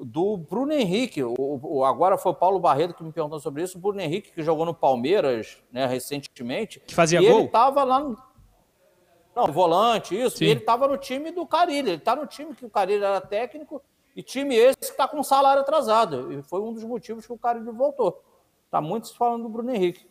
[0.08, 3.76] Do Bruno Henrique, o, o- agora foi o Paulo Barreto que me perguntou sobre isso.
[3.76, 6.78] O Bruno Henrique, que jogou no Palmeiras né, recentemente.
[6.78, 7.40] Que fazia gol?
[7.40, 8.16] ele tava lá no.
[9.34, 10.38] Não, volante, isso.
[10.38, 10.44] Sim.
[10.44, 11.88] E ele tava no time do Carilho.
[11.88, 13.82] Ele tá no time que o Carilho era técnico.
[14.14, 16.32] E time esse que tá com salário atrasado.
[16.32, 18.22] E foi um dos motivos que o Carilho voltou.
[18.70, 20.06] Tá muito se falando do Bruno Henrique.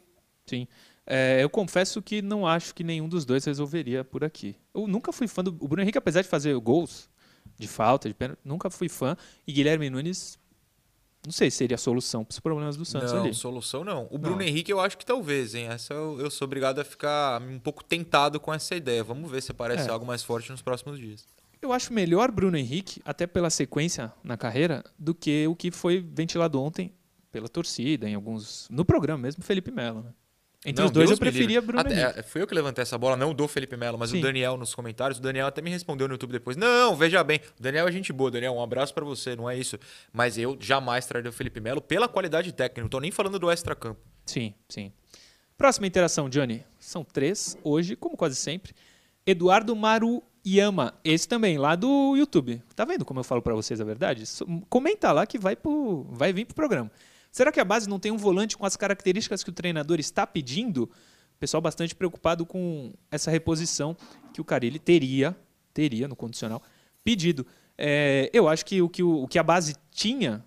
[0.46, 0.68] Sim.
[1.08, 4.58] É, eu confesso que não acho que nenhum dos dois resolveria por aqui.
[4.74, 7.10] Eu nunca fui fã do o Bruno Henrique, apesar de fazer gols
[7.58, 9.16] de falta, de pênalti, nunca fui fã.
[9.48, 10.38] E Guilherme Nunes,
[11.26, 13.34] não sei se seria a solução para os problemas do Santos não, ali.
[13.34, 14.08] solução não.
[14.12, 14.44] O Bruno Não.
[14.46, 15.68] Henrique eu acho que talvez, hein?
[15.68, 19.04] Essa eu, eu sou obrigado a ficar um pouco tentado com essa ideia.
[19.04, 19.92] Vamos ver se aparece É.
[19.92, 21.26] algo mais forte nos próximos dias.
[21.62, 26.00] Eu acho melhor Bruno Henrique, até pela sequência na carreira, do que o que foi
[26.00, 26.94] ventilado ontem
[27.32, 28.68] pela torcida, em alguns.
[28.70, 30.04] No programa mesmo, Felipe Melo.
[30.04, 30.14] Né?
[30.66, 31.62] Entre Não, os dois Deus eu preferia.
[31.62, 34.18] Bruno Até- é, Fui eu que levantei essa bola, não do Felipe Melo, mas Sim.
[34.20, 35.20] o Daniel nos comentários.
[35.20, 36.58] O Daniel até me respondeu no YouTube depois.
[36.58, 37.40] Não, veja bem.
[37.60, 38.54] O Daniel é gente boa, Daniel.
[38.56, 39.78] Um abraço pra você, não é isso.
[40.12, 42.82] Mas eu jamais traria o Felipe Melo pela qualidade técnica.
[42.82, 44.00] Não tô nem falando do extra-campo.
[44.26, 44.92] Sim, sim.
[45.58, 46.64] Próxima interação, Johnny.
[46.80, 48.74] São três hoje, como quase sempre.
[49.26, 52.62] Eduardo Maruyama, esse também, lá do YouTube.
[52.76, 54.24] Tá vendo como eu falo pra vocês a verdade?
[54.70, 56.92] Comenta lá que vai, pro, vai vir pro programa.
[57.36, 60.26] Será que a base não tem um volante com as características que o treinador está
[60.26, 60.90] pedindo?
[61.38, 63.94] Pessoal bastante preocupado com essa reposição
[64.34, 65.36] que o Carilli teria,
[65.74, 66.64] teria no condicional,
[67.04, 67.46] pedido.
[67.78, 70.46] É, eu acho que o que, o, que a base tinha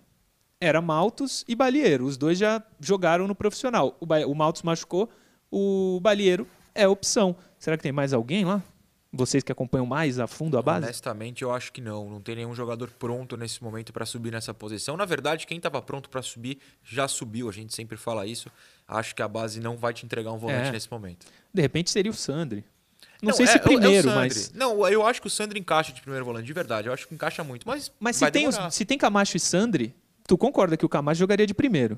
[0.59, 2.05] era Maltos e Balieiro.
[2.05, 3.95] Os dois já jogaram no profissional.
[3.99, 5.11] O, o Maltos machucou,
[5.51, 7.35] o Balieiro é opção.
[7.59, 8.63] Será que tem mais alguém lá?
[9.11, 10.85] Vocês que acompanham mais a fundo a base?
[10.85, 12.07] Honestamente, eu acho que não.
[12.09, 14.95] Não tem nenhum jogador pronto nesse momento pra subir nessa posição.
[14.95, 17.49] Na verdade, quem estava pronto pra subir já subiu.
[17.49, 18.51] A gente sempre fala isso.
[18.87, 20.71] Acho que a base não vai te entregar um volante É.
[20.71, 21.25] nesse momento.
[21.51, 22.63] De repente seria o Sandri.
[23.21, 24.19] Não, Não, sei é- se é é primeiro, Sandri.
[24.19, 24.51] mas.
[24.53, 26.87] Não, eu acho que o Sandro encaixa de primeiro volante, de verdade.
[26.87, 27.67] Eu acho que encaixa muito.
[27.67, 29.93] Mas, Mas se tem, os- se tem Camacho e Sandri,
[30.27, 31.97] tu concorda que o Camacho jogaria de primeiro?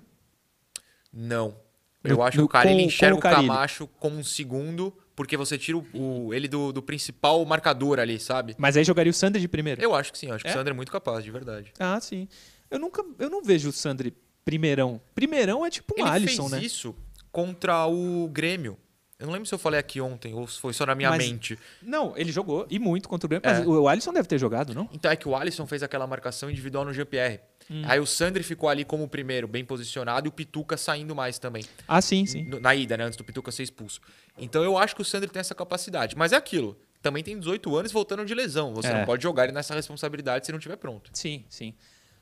[1.11, 1.55] Não.
[2.03, 3.21] Eu No- acho que o Carilli enxerga o o.
[3.21, 5.85] Camacho como um segundo, porque você tira o,
[6.27, 8.55] o- ele do, do principal marcador ali, sabe?
[8.57, 9.81] Mas aí jogaria o Sandri de primeiro?
[9.81, 10.31] Eu acho que sim.
[10.31, 10.51] Acho que É?
[10.51, 11.71] o Sandro é muito capaz, de verdade.
[11.79, 12.27] Ah, sim.
[12.69, 13.03] Eu nunca.
[13.19, 14.99] Eu não vejo o Sandri primeirão.
[15.13, 16.65] Primeirão é tipo um ele Alisson, fez né?
[16.65, 16.95] isso
[17.31, 18.77] contra o Grêmio.
[19.19, 21.19] Eu não lembro se eu falei aqui ontem ou se foi só na minha Mas-
[21.27, 21.59] mente.
[21.81, 23.47] Não, ele jogou e muito contra o Grêmio.
[23.47, 23.59] É.
[23.59, 24.89] Mas o Alisson deve ter jogado, não?
[24.91, 27.39] Então é que o Alisson fez aquela marcação individual no GPR.
[27.69, 27.83] Hum.
[27.85, 31.39] Aí o Sandri ficou ali como o primeiro, bem posicionado, e o Pituca saindo mais
[31.39, 31.63] também.
[31.87, 32.43] Ah, sim, sim.
[32.61, 33.03] Na ida, né?
[33.05, 34.01] Antes do Pituca ser expulso.
[34.37, 36.15] Então eu acho que o Sandri tem essa capacidade.
[36.17, 36.77] Mas é aquilo.
[37.01, 38.73] Também tem 18 anos voltando de lesão.
[38.73, 38.99] Você É.
[38.99, 41.09] não pode jogar ele nessa responsabilidade se não estiver pronto.
[41.13, 41.73] Sim, sim.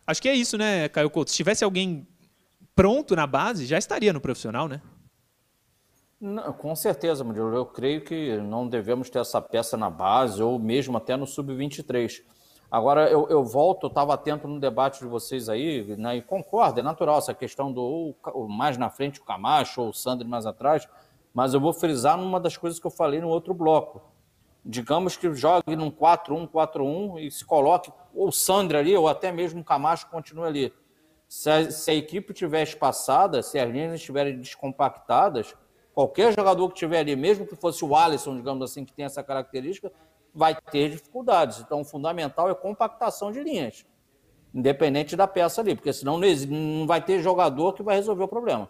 [0.07, 1.29] Acho que é isso, né, Caio Couto?
[1.31, 2.07] Se tivesse alguém
[2.75, 4.81] pronto na base, já estaria no profissional, né?
[6.19, 7.55] Não, com certeza, Murilo.
[7.55, 12.21] Eu creio que não devemos ter essa peça na base ou mesmo até no sub-23.
[12.71, 16.79] Agora, eu, eu volto, eu estava atento no debate de vocês aí, né, e concordo,
[16.79, 20.45] é natural essa questão do ou mais na frente o Camacho ou o Sandro mais
[20.45, 20.87] atrás,
[21.33, 24.01] mas eu vou frisar numa das coisas que eu falei no outro bloco.
[24.63, 29.31] Digamos que jogue num 4-1, 4-1 e se coloque ou o Sandro ali, ou até
[29.31, 30.73] mesmo o Camacho continue ali.
[31.27, 35.55] Se a, se a equipe estiver espaçada, se as linhas estiverem descompactadas,
[35.93, 39.23] qualquer jogador que estiver ali, mesmo que fosse o Alisson, digamos assim, que tem essa
[39.23, 39.91] característica,
[40.39, 41.59] vai ter dificuldades.
[41.59, 43.85] Então, o fundamental é compactação de linhas,
[44.53, 48.69] independente da peça ali, porque senão não, vai ter jogador que vai resolver o problema.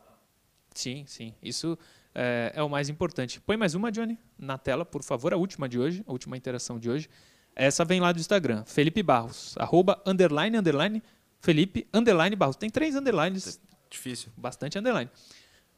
[0.73, 1.35] Sim, sim.
[1.43, 1.77] Isso
[2.13, 3.39] é, é, o mais importante.
[3.39, 6.79] Põe mais uma, Johnny, na tela, por favor, a última de hoje, a última interação
[6.79, 7.07] de hoje.
[7.55, 11.03] Essa vem lá do Instagram, Felipe Barros, arroba, underline, underline,
[11.39, 12.55] Felipe, underline Barros.
[12.55, 13.61] Tem três underlines.
[13.89, 14.31] Difícil.
[14.35, 15.09] Bastante underline.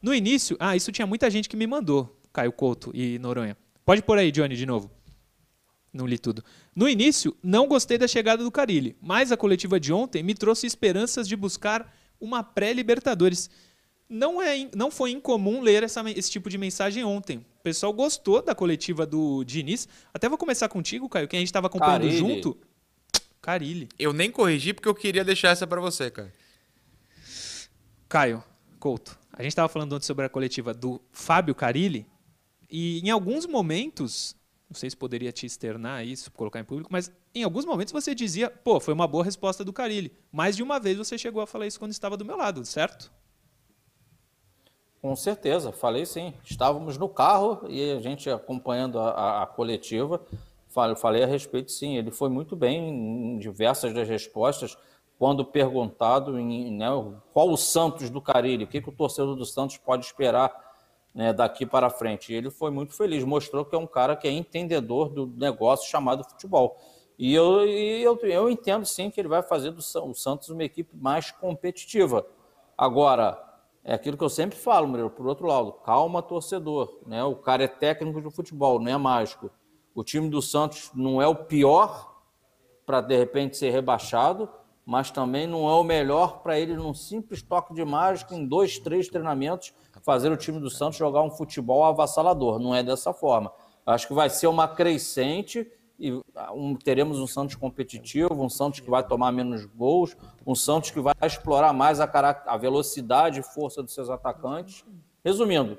[0.00, 3.56] No início, ah, isso tinha muita gente que me mandou, Caio Couto e Noronha.
[3.84, 4.90] Pode pôr aí, Johnny, de novo.
[5.92, 6.42] Não li tudo.
[6.74, 10.66] No início, não gostei da chegada do Carilli, mas a coletiva de ontem me trouxe
[10.66, 13.50] esperanças de buscar uma pré-Libertadores.
[14.08, 17.38] Não, é, não foi incomum ler essa, esse tipo de mensagem ontem.
[17.38, 19.86] O pessoal gostou da coletiva do Diniz.
[20.14, 22.18] Até vou começar contigo, Caio, que a gente estava acompanhando Carilli.
[22.18, 22.56] junto.
[23.40, 23.88] Carilli.
[23.98, 26.32] Eu nem corrigi porque eu queria deixar essa para você, cara.
[28.08, 28.42] Caio,
[28.78, 32.06] Couto, a gente estava falando ontem sobre a coletiva do Fábio Carilli
[32.68, 34.34] e em alguns momentos
[34.72, 38.14] não sei se poderia te externar isso, colocar em público, mas em alguns momentos você
[38.14, 40.10] dizia, pô, foi uma boa resposta do Carilli.
[40.32, 43.12] Mais de uma vez você chegou a falar isso quando estava do meu lado, certo?
[45.00, 46.32] Com certeza, falei sim.
[46.42, 50.24] Estávamos no carro e a gente acompanhando a, a, a coletiva,
[50.68, 51.98] falei, falei a respeito sim.
[51.98, 54.74] Ele foi muito bem em diversas das respostas.
[55.18, 56.86] Quando perguntado em, né,
[57.34, 60.71] qual o Santos do Carilli, o que, que o torcedor do Santos pode esperar
[61.14, 62.32] né, daqui para frente.
[62.32, 65.90] E ele foi muito feliz, mostrou que é um cara que é entendedor do negócio
[65.90, 66.78] chamado futebol.
[67.18, 70.64] E eu, e eu, eu entendo sim que ele vai fazer do o Santos uma
[70.64, 72.26] equipe mais competitiva.
[72.76, 73.40] Agora,
[73.84, 77.00] é aquilo que eu sempre falo, Murilo, por outro lado, calma, torcedor.
[77.06, 77.22] Né?
[77.22, 79.50] O cara é técnico de futebol, não é mágico.
[79.94, 82.12] O time do Santos não é o pior
[82.86, 84.48] para, de repente, ser rebaixado,
[84.84, 88.78] mas também não é o melhor para ele, num simples toque de mágica, em dois,
[88.78, 89.72] três treinamentos,
[90.02, 92.58] fazer o time do Santos jogar um futebol avassalador.
[92.58, 93.52] Não é dessa forma.
[93.84, 95.66] Acho que vai ser uma crescente
[95.98, 100.54] e ah, um, teremos um Santos competitivo, um Santos que vai tomar menos gols, um
[100.54, 102.10] Santos que vai explorar mais a,
[102.46, 104.84] a velocidade e força dos seus atacantes.
[105.24, 105.78] Resumindo,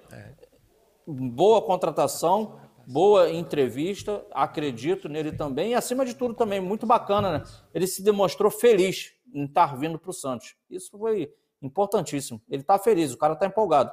[1.06, 2.58] boa contratação,
[2.88, 7.44] boa entrevista, acredito nele também, e acima de tudo também, muito bacana, né?
[7.74, 10.56] Ele se demonstrou feliz em estar vindo para o Santos.
[10.70, 12.42] Isso foi importantíssimo.
[12.50, 13.92] Ele está feliz, o cara está empolgado.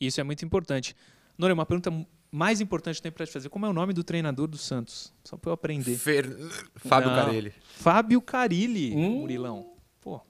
[0.00, 0.94] Isso é muito importante.
[1.38, 1.90] Nora, uma pergunta
[2.30, 3.48] mais importante que tem para te fazer.
[3.48, 5.12] Como é o nome do treinador do Santos?
[5.24, 5.96] Só para eu aprender.
[5.96, 6.26] Fer...
[6.76, 7.16] Fábio Não.
[7.16, 7.54] Carilli.
[7.62, 9.20] Fábio Carilli, hum.
[9.20, 9.74] Murilão.
[10.00, 10.20] Pô.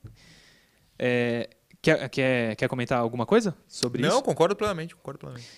[0.98, 1.50] É,
[1.82, 4.16] quer, quer, quer comentar alguma coisa sobre Não, isso?
[4.16, 5.48] Não, concordo plenamente, concordo plenamente.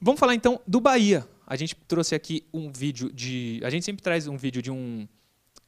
[0.00, 1.26] Vamos falar então do Bahia.
[1.46, 3.60] A gente trouxe aqui um vídeo de.
[3.62, 5.06] A gente sempre traz um vídeo de um,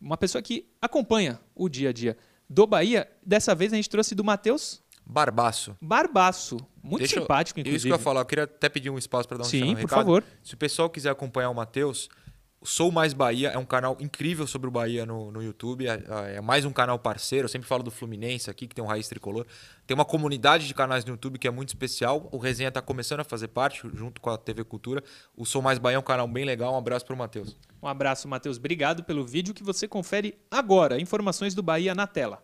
[0.00, 2.16] uma pessoa que acompanha o dia a dia
[2.48, 3.08] do Bahia.
[3.24, 5.76] Dessa vez a gente trouxe do Matheus Barbaço.
[5.80, 6.56] Barbaço.
[6.84, 7.76] Muito Deixa simpático, inclusive.
[7.78, 9.74] Isso que eu ia falar, eu queria até pedir um espaço para dar um Sim,
[9.74, 9.88] por recado.
[9.88, 10.24] favor.
[10.42, 12.10] Se o pessoal quiser acompanhar o Matheus,
[12.66, 15.86] Sou Mais Bahia é um canal incrível sobre o Bahia no, no YouTube.
[15.86, 17.44] É, é, mais um canal parceiro.
[17.44, 19.46] Eu sempre falo do Fluminense aqui, que tem um raiz tricolor.
[19.86, 22.26] Tem uma comunidade de canais no YouTube que é muito especial.
[22.32, 25.04] O Resenha está começando a fazer parte, junto com a TV Cultura.
[25.36, 26.72] O Sou Mais Bahia é um canal bem legal.
[26.72, 27.54] Um abraço para o Matheus.
[27.82, 28.56] Um abraço, Matheus.
[28.56, 30.98] Obrigado pelo vídeo que você confere agora.
[30.98, 32.42] Informações do Bahia na tela.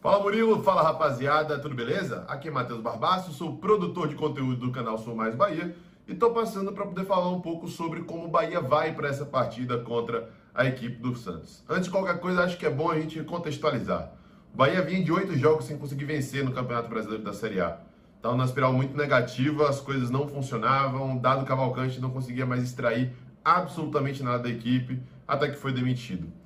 [0.00, 2.24] Fala Murilo, fala rapaziada, tudo beleza?
[2.26, 5.76] Aqui é Matheus Barbaço, sou produtor de conteúdo do canal Sou Mais Bahia
[6.08, 9.26] e estou passando para poder falar um pouco sobre como o Bahia vai para essa
[9.26, 11.62] partida contra a equipe do Santos.
[11.68, 14.10] Antes de qualquer coisa, acho que é bom a gente contextualizar.
[14.54, 17.78] O Bahia vinha de oito jogos sem conseguir vencer no Campeonato Brasileiro da Série A.
[18.16, 23.12] Estava numa espiral muito negativa, as coisas não funcionavam, Dado Cavalcante não conseguia mais extrair
[23.44, 26.39] absolutamente nada da equipe, até que foi demitido.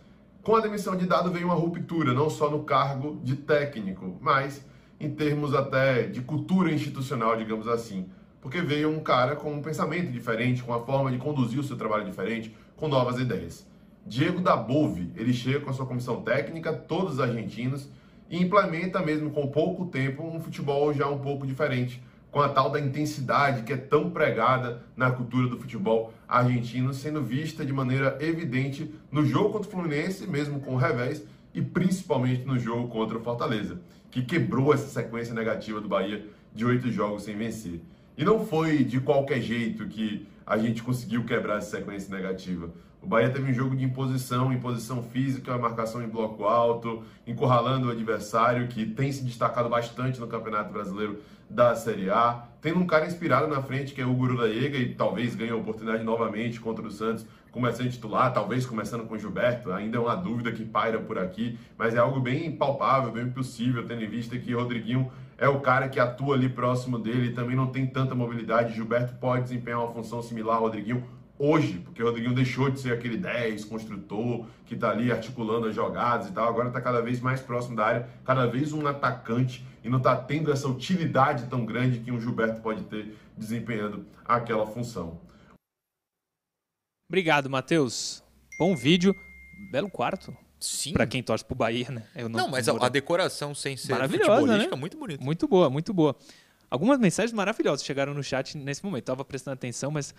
[0.45, 4.63] Com a demissão de Dado veio uma ruptura, não só no cargo de técnico, mas
[5.01, 8.11] em termos até de cultura institucional, digamos assim.
[8.43, 11.79] Porque veio um cara com um pensamento diferente, com uma forma de conduzir o seu
[11.79, 13.67] trabalho diferente, com novas ideias.
[14.05, 17.89] Diego Dabove, ele chega com a sua comissão técnica, todos argentinos,
[18.29, 22.69] e implementa mesmo com pouco tempo um futebol já um pouco diferente, com a tal
[22.69, 28.19] da intensidade que é tão pregada na cultura do futebol argentino, sendo vista de maneira
[28.21, 33.17] evidente no jogo contra o Fluminense, mesmo com o revés, e principalmente no jogo contra
[33.17, 37.81] o Fortaleza, que quebrou essa sequência negativa do Bahia de oito jogos sem vencer.
[38.17, 42.71] E não foi de qualquer jeito que a gente conseguiu quebrar essa sequência negativa.
[43.05, 47.91] O Bahia teve um jogo de imposição, imposição física, marcação em bloco alto, encurralando o
[47.91, 51.19] adversário, que tem se destacado bastante no Campeonato Brasileiro
[51.51, 52.45] da Série A.
[52.63, 55.51] Tendo um cara inspirado na frente, que é o Guru da Ega, e talvez ganhe
[55.51, 59.71] a oportunidade novamente contra o Santos, começando a titular, talvez começando com o Gilberto.
[59.71, 63.87] Ainda é uma dúvida que paira por aqui, mas é algo bem palpável, bem possível,
[63.87, 67.67] tendo em vista que Rodriguinho é o cara que atua ali próximo dele, também não
[67.67, 68.75] tem tanta mobilidade.
[68.75, 71.05] Gilberto pode desempenhar uma função similar ao Rodriguinho,
[71.39, 75.75] hoje, porque o Rodriguinho deixou de ser aquele 10 construtor que está ali articulando as
[75.75, 79.65] jogadas e tal, agora está cada vez mais próximo da área, cada vez um atacante
[79.83, 84.67] e não está tendo essa utilidade tão grande que um Gilberto pode ter desempenhando aquela
[84.67, 85.21] função.
[87.09, 88.23] Obrigado, Matheus.
[88.59, 89.15] Bom vídeo,
[89.71, 90.35] belo quarto.
[90.59, 90.95] Sim.
[90.95, 92.07] Para quem torce pro Bahia, né?
[92.17, 94.69] Eu não, não mas a, a, decoração sem ser Maravilhosa, né?
[94.75, 95.23] muito bonita.
[95.23, 96.17] Muito boa, muito boa.
[96.71, 99.05] Algumas mensagens maravilhosas chegaram no chat nesse momento.
[99.05, 100.15] Tava prestando atenção, mas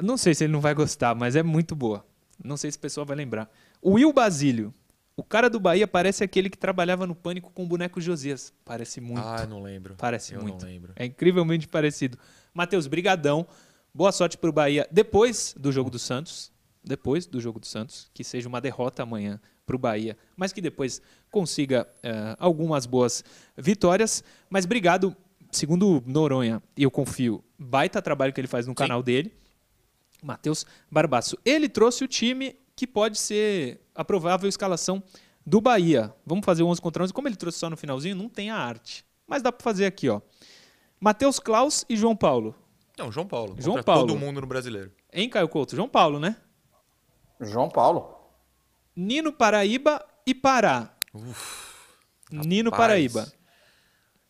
[0.00, 2.04] não sei se ele não vai gostar, mas é muito boa.
[2.42, 3.50] Não sei se o pessoal vai lembrar.
[3.80, 4.72] O Will Basílio.
[5.14, 8.52] O cara do Bahia parece aquele que trabalhava no Pânico com o boneco Josias.
[8.64, 9.26] Parece muito.
[9.26, 9.94] Ah, não lembro.
[9.96, 10.64] Parece eu muito.
[10.64, 10.92] não lembro.
[10.96, 12.18] É incrivelmente parecido.
[12.54, 13.46] Matheus, brigadão.
[13.94, 16.50] Boa sorte pro Bahia depois do jogo do Santos.
[16.82, 18.10] Depois do jogo do Santos.
[18.14, 20.16] Que seja uma derrota amanhã pro Bahia.
[20.34, 23.22] Mas que depois consiga uh, algumas boas
[23.56, 24.24] vitórias.
[24.48, 25.14] Mas obrigado.
[25.50, 28.76] Segundo Noronha, e eu confio, baita trabalho que ele faz no Sim.
[28.76, 29.30] canal dele.
[30.22, 31.36] Matheus Barbaço.
[31.44, 35.02] Ele trouxe o time que pode ser a provável escalação
[35.44, 36.14] do Bahia.
[36.24, 37.12] Vamos fazer o 11 contra 11.
[37.12, 39.04] Como ele trouxe só no finalzinho, não tem a arte.
[39.26, 40.20] Mas dá para fazer aqui, ó.
[41.00, 42.54] Matheus Klaus e João Paulo.
[42.98, 43.56] Não, João Paulo.
[43.58, 44.06] João Paulo.
[44.06, 44.92] todo mundo no brasileiro.
[45.12, 45.74] Hein, Caio Couto?
[45.74, 46.36] João Paulo, né?
[47.40, 48.14] João Paulo.
[48.94, 50.94] Nino Paraíba e Pará.
[51.12, 51.88] Uf,
[52.30, 52.86] Nino rapaz.
[52.86, 53.32] Paraíba.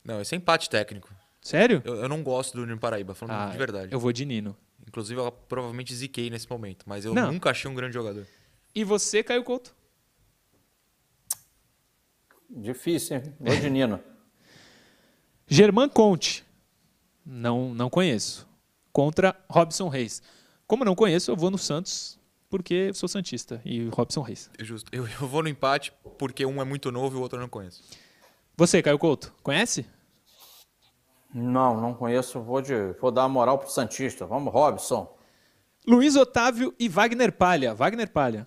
[0.05, 1.09] Não, esse é empate técnico.
[1.40, 1.82] Sério?
[1.84, 3.93] Eu, eu não gosto do Nino Paraíba, falando ah, de verdade.
[3.93, 4.57] Eu vou de Nino.
[4.87, 7.33] Inclusive, eu provavelmente ziquei nesse momento, mas eu não.
[7.33, 8.26] nunca achei um grande jogador.
[8.74, 9.74] E você, Caio Couto?
[12.49, 13.35] Difícil, hein?
[13.41, 14.01] Vou de Nino.
[15.49, 16.45] Germán Conte.
[17.24, 18.47] Não, não conheço.
[18.93, 20.22] Contra Robson Reis.
[20.66, 22.18] Como não conheço, eu vou no Santos,
[22.51, 23.61] porque sou Santista.
[23.64, 24.51] E Robson Reis.
[24.59, 24.91] É justo.
[24.95, 27.49] Eu, eu vou no empate, porque um é muito novo e o outro eu não
[27.49, 27.83] conheço.
[28.57, 29.87] Você, Caio Couto, conhece?
[31.35, 32.41] Não, não conheço.
[32.41, 34.26] Vou, de, vou dar moral pro Santista.
[34.26, 35.16] Vamos, Robson.
[35.87, 37.74] Luiz Otávio e Wagner Palha.
[37.74, 38.47] Wagner Palha.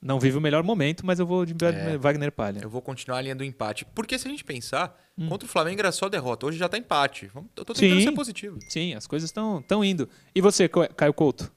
[0.00, 2.58] Não vive o melhor momento, mas eu vou de é, Wagner Palha.
[2.60, 3.84] Eu vou continuar a linha do empate.
[3.94, 5.28] Porque se a gente pensar, hum.
[5.28, 6.46] contra o Flamengo era só derrota.
[6.46, 7.30] Hoje já tá empate.
[7.34, 8.58] Eu tô tentando sim, ser positivo.
[8.68, 10.08] Sim, as coisas estão indo.
[10.34, 11.52] E você, Caio Couto?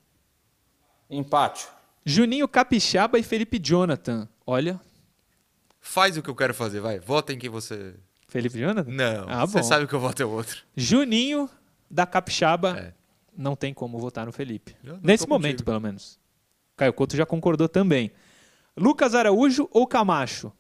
[1.10, 1.68] Empate.
[2.06, 4.30] Juninho Capixaba e Felipe Jonathan.
[4.46, 4.80] Olha.
[5.80, 7.00] Faz o que eu quero fazer, vai.
[7.00, 7.96] Vota em quem você
[8.36, 8.92] Felipe Jonathan?
[8.92, 9.30] Não.
[9.30, 10.58] Ah, você sabe que eu voto é outro.
[10.76, 11.50] Juninho
[11.90, 12.78] da Capixaba.
[12.78, 12.94] É.
[13.38, 14.76] Não tem como votar no Felipe.
[15.02, 15.66] Nesse momento, contigo.
[15.66, 16.20] pelo menos.
[16.76, 18.12] Caio Couto já concordou também.
[18.76, 20.52] Lucas Araújo ou Camacho?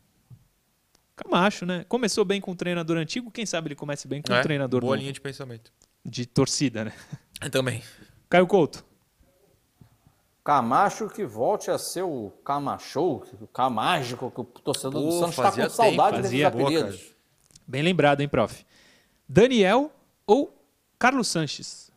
[1.17, 1.86] Camacho, né?
[1.89, 4.80] Começou bem com o treinador antigo, quem sabe ele comece bem com o é, treinador
[4.80, 5.01] Boa novo.
[5.01, 5.69] linha de pensamento.
[6.05, 6.93] De torcida, né?
[7.41, 7.84] Eu também.
[8.30, 8.86] Caio Couto.
[10.45, 15.38] Camacho que volte a ser o Camacho, o Camágico, que o torcedor Pô, do Santos
[15.38, 16.95] está com saudade desses apelidos.
[16.95, 17.14] Boa,
[17.68, 18.66] Bem lembrado, hein, prof?
[19.28, 19.91] Daniel
[20.26, 20.55] ou
[20.99, 21.91] Carlos Sanches?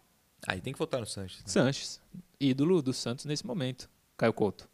[0.47, 1.39] Aí tem que votar no Sanches.
[1.39, 1.45] Né?
[1.47, 2.01] Sanches,
[2.41, 3.89] ídolo do Santos nesse momento.
[4.17, 4.69] Caio Couto.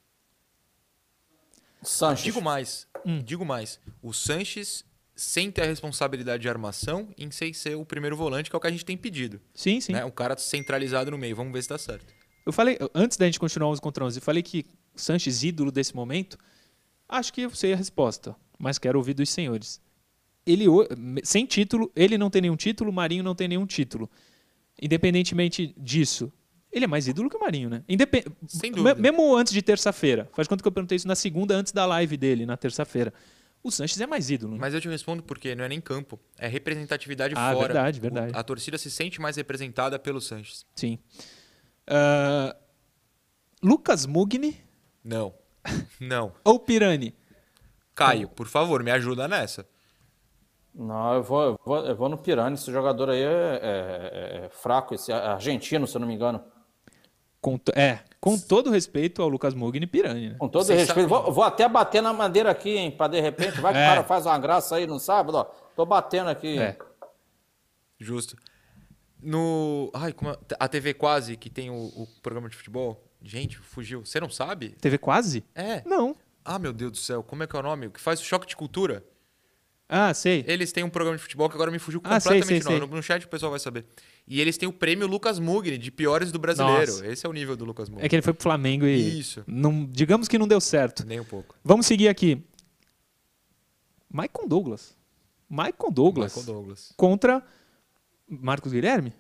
[1.83, 2.25] Sanches.
[2.25, 3.23] Digo mais, hum.
[3.23, 3.81] digo mais.
[4.03, 4.85] O Sanches
[5.17, 8.61] sem ter a responsabilidade de armação em sem ser o primeiro volante, que é o
[8.61, 9.41] que a gente tem pedido.
[9.55, 9.93] Sim, sim.
[9.93, 10.05] Né?
[10.05, 11.37] Um cara centralizado no meio.
[11.37, 12.13] Vamos ver se dá certo.
[12.45, 15.95] Eu falei, antes da gente continuar 11 contra 11, eu falei que Sanches, ídolo desse
[15.95, 16.39] momento,
[17.09, 19.81] acho que eu sei a resposta, mas quero ouvir dos senhores
[20.47, 20.67] ele
[21.23, 24.11] sem título, ele não tem nenhum título, o Marinho não tem nenhum título.
[24.81, 26.33] Independentemente disso,
[26.71, 27.85] ele é mais ídolo que o Marinho, né?
[27.89, 28.27] Independ...
[28.49, 28.95] Sem dúvida.
[28.97, 30.29] Mesmo antes de terça-feira.
[30.35, 33.15] Faz quanto que eu perguntei isso na segunda, antes da live dele, na terça-feira.
[33.63, 34.55] O Sanches é mais ídolo.
[34.55, 34.59] Né?
[34.61, 37.67] Mas eu te respondo porque não é nem campo, é representatividade ah, fora.
[37.67, 38.33] verdade, verdade.
[38.35, 40.67] a torcida se sente mais representada pelo Sanches.
[40.75, 40.99] Sim.
[41.89, 42.55] Uh,
[43.63, 44.61] Lucas Mugni?
[45.03, 45.35] Não.
[45.99, 46.35] Não.
[46.45, 47.15] Ou Pirani?
[47.95, 49.67] Caio, por favor, me ajuda nessa.
[50.75, 52.55] Não, eu vou, eu vou, eu vou no Pirani.
[52.55, 56.43] Esse jogador aí é, é, é, fraco, esse argentino, se eu não me engano.
[57.41, 60.31] Com, é, com todo respeito ao Lucas Mugni Pirani.
[60.31, 60.37] Né?
[60.39, 61.09] Com todo Você respeito.
[61.09, 63.61] Vou, vou, até bater na madeira aqui, hein, para de repente.
[63.61, 63.85] Vai que é.
[63.85, 65.45] o cara faz uma graça aí no sábado, ó.
[65.77, 66.59] Tô batendo aqui.
[66.59, 66.77] É.
[67.99, 68.37] Justo.
[69.21, 69.91] No.
[69.95, 73.05] Ai, como a, a TV Quase, que tem o, o, programa de futebol.
[73.23, 74.05] Gente, fugiu.
[74.05, 74.71] Você não sabe?
[74.81, 75.45] TV Quase?
[75.55, 75.83] É.
[75.87, 76.17] Não.
[76.45, 77.87] Ah, meu Deus do céu, como é que é o nome?
[77.87, 79.05] O que faz o choque de cultura?
[79.89, 80.45] Ah, sei.
[80.49, 82.81] Eles têm um programa de futebol que agora me fugiu ah, completamente sei, sei, sei.
[82.81, 83.85] No, no chat o pessoal vai saber.
[84.27, 86.91] E eles têm o prêmio Lucas Mugni, de piores do brasileiro.
[86.91, 87.07] Nossa.
[87.07, 88.05] Esse é o nível do Lucas Mugni.
[88.05, 89.21] É que ele foi pro Flamengo e.
[89.21, 89.45] Isso.
[89.47, 91.07] Não, digamos que não deu certo.
[91.07, 91.55] Nem um pouco.
[91.63, 92.43] Vamos seguir aqui.
[94.11, 94.97] Michael Douglas.
[95.51, 96.35] Michael Douglas.
[96.35, 96.93] Michael Douglas.
[96.97, 97.43] Contra
[98.27, 99.13] Marcos Guilherme?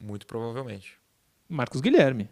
[0.00, 0.98] Muito provavelmente.
[1.48, 2.28] Marcos Guilherme.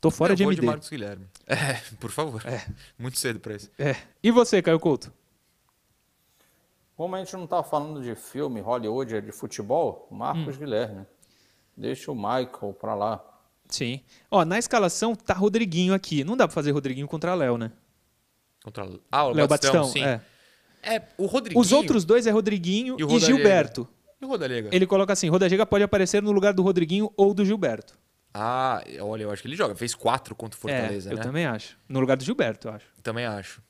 [0.00, 0.60] Tô fora Eu de MD.
[0.60, 1.26] de Marcos Guilherme.
[1.46, 2.46] É, por favor.
[2.46, 2.64] É.
[2.96, 3.70] Muito cedo pra isso.
[3.76, 3.96] É.
[4.22, 5.12] E você, Caio Couto?
[7.00, 10.58] Como a gente não está falando de filme, Hollywood, é de futebol, Marcos hum.
[10.58, 11.06] Guilherme.
[11.74, 13.24] Deixa o Michael para lá.
[13.70, 14.02] Sim.
[14.30, 16.22] Ó, na escalação tá Rodriguinho aqui.
[16.24, 17.72] Não dá pra fazer Rodriguinho contra Léo, né?
[18.62, 18.86] Contra...
[19.10, 20.06] Ah, o Léo Batistão, Batistão, sim.
[20.06, 20.96] é.
[20.96, 21.58] É, o Rodriguinho...
[21.58, 23.18] Os outros dois é Rodriguinho E e.
[23.18, 23.88] Gilberto.
[24.20, 24.68] E o Rodalega?
[24.70, 27.98] Ele coloca assim: Rodallega pode aparecer no lugar do Rodriguinho ou do Gilberto.
[28.34, 29.74] Ah, olha, eu acho que ele joga.
[29.74, 31.22] Fez quatro contra o Fortaleza, é, eu né?
[31.22, 31.78] também acho.
[31.88, 32.86] No lugar do Gilberto, eu acho.
[33.02, 33.62] Também acho.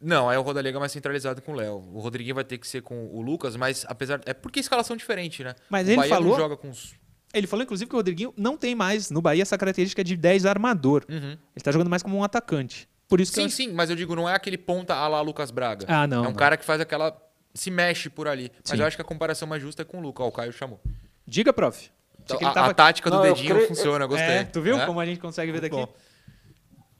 [0.00, 1.74] Não, aí o Rodalega é mais centralizado com o Léo.
[1.92, 4.20] O Rodriguinho vai ter que ser com o Lucas, mas apesar.
[4.26, 5.54] É porque a escalação é diferente, né?
[5.68, 6.94] Mas o ele Bahia falou- não joga com os.
[7.34, 10.46] Ele falou, inclusive, que o Rodriguinho não tem mais no Bahia essa característica de 10
[10.46, 11.04] armador.
[11.08, 11.32] Uhum.
[11.32, 12.88] Ele tá jogando mais como um atacante.
[13.08, 15.50] Por isso Sim, acho- sim, mas eu digo, não é aquele ponta a lá Lucas
[15.50, 15.84] Braga.
[15.88, 16.34] Ah, não, É um não.
[16.34, 17.16] cara que faz aquela.
[17.54, 18.52] se mexe por ali.
[18.62, 18.80] Mas Sim.
[18.80, 20.24] eu acho que a comparação mais justa é com o Lucas.
[20.24, 20.80] Ó, o Caio chamou.
[21.26, 21.90] Diga, prof.
[22.22, 24.26] Então, a, tava a tática do Não, eu dedinho creio- funciona, eu gostei.
[24.28, 24.86] É, tu viu É?
[24.86, 25.74] como a gente consegue ver daqui?
[25.74, 25.88] bom.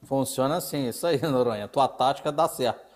[0.04, 1.68] Funciona assim, isso aí, Noronha.
[1.68, 2.87] Tua tática dá certo.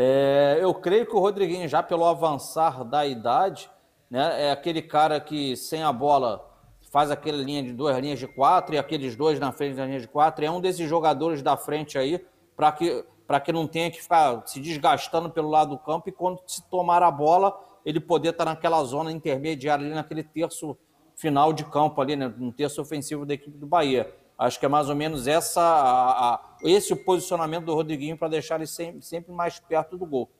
[0.00, 3.68] É, eu creio que o Rodriguinho, já pelo avançar da idade,
[4.08, 6.48] né, é aquele cara que sem a bola
[6.92, 9.98] faz aquela linha de duas linhas de quatro e aqueles dois na frente da linha
[9.98, 10.44] de quatro.
[10.44, 12.24] É um desses jogadores da frente aí
[12.56, 16.12] para que, pra que não tenha que ficar se desgastando pelo lado do campo e
[16.12, 20.78] quando se tomar a bola, ele poder estar naquela zona intermediária ali, naquele terço
[21.16, 24.14] final de campo ali, né, no terço ofensivo da equipe do Bahia.
[24.38, 28.28] Acho que é mais ou menos essa, a- a- esse o posicionamento do Rodriguinho para
[28.28, 30.30] deixar ele sempre, sempre mais perto do gol.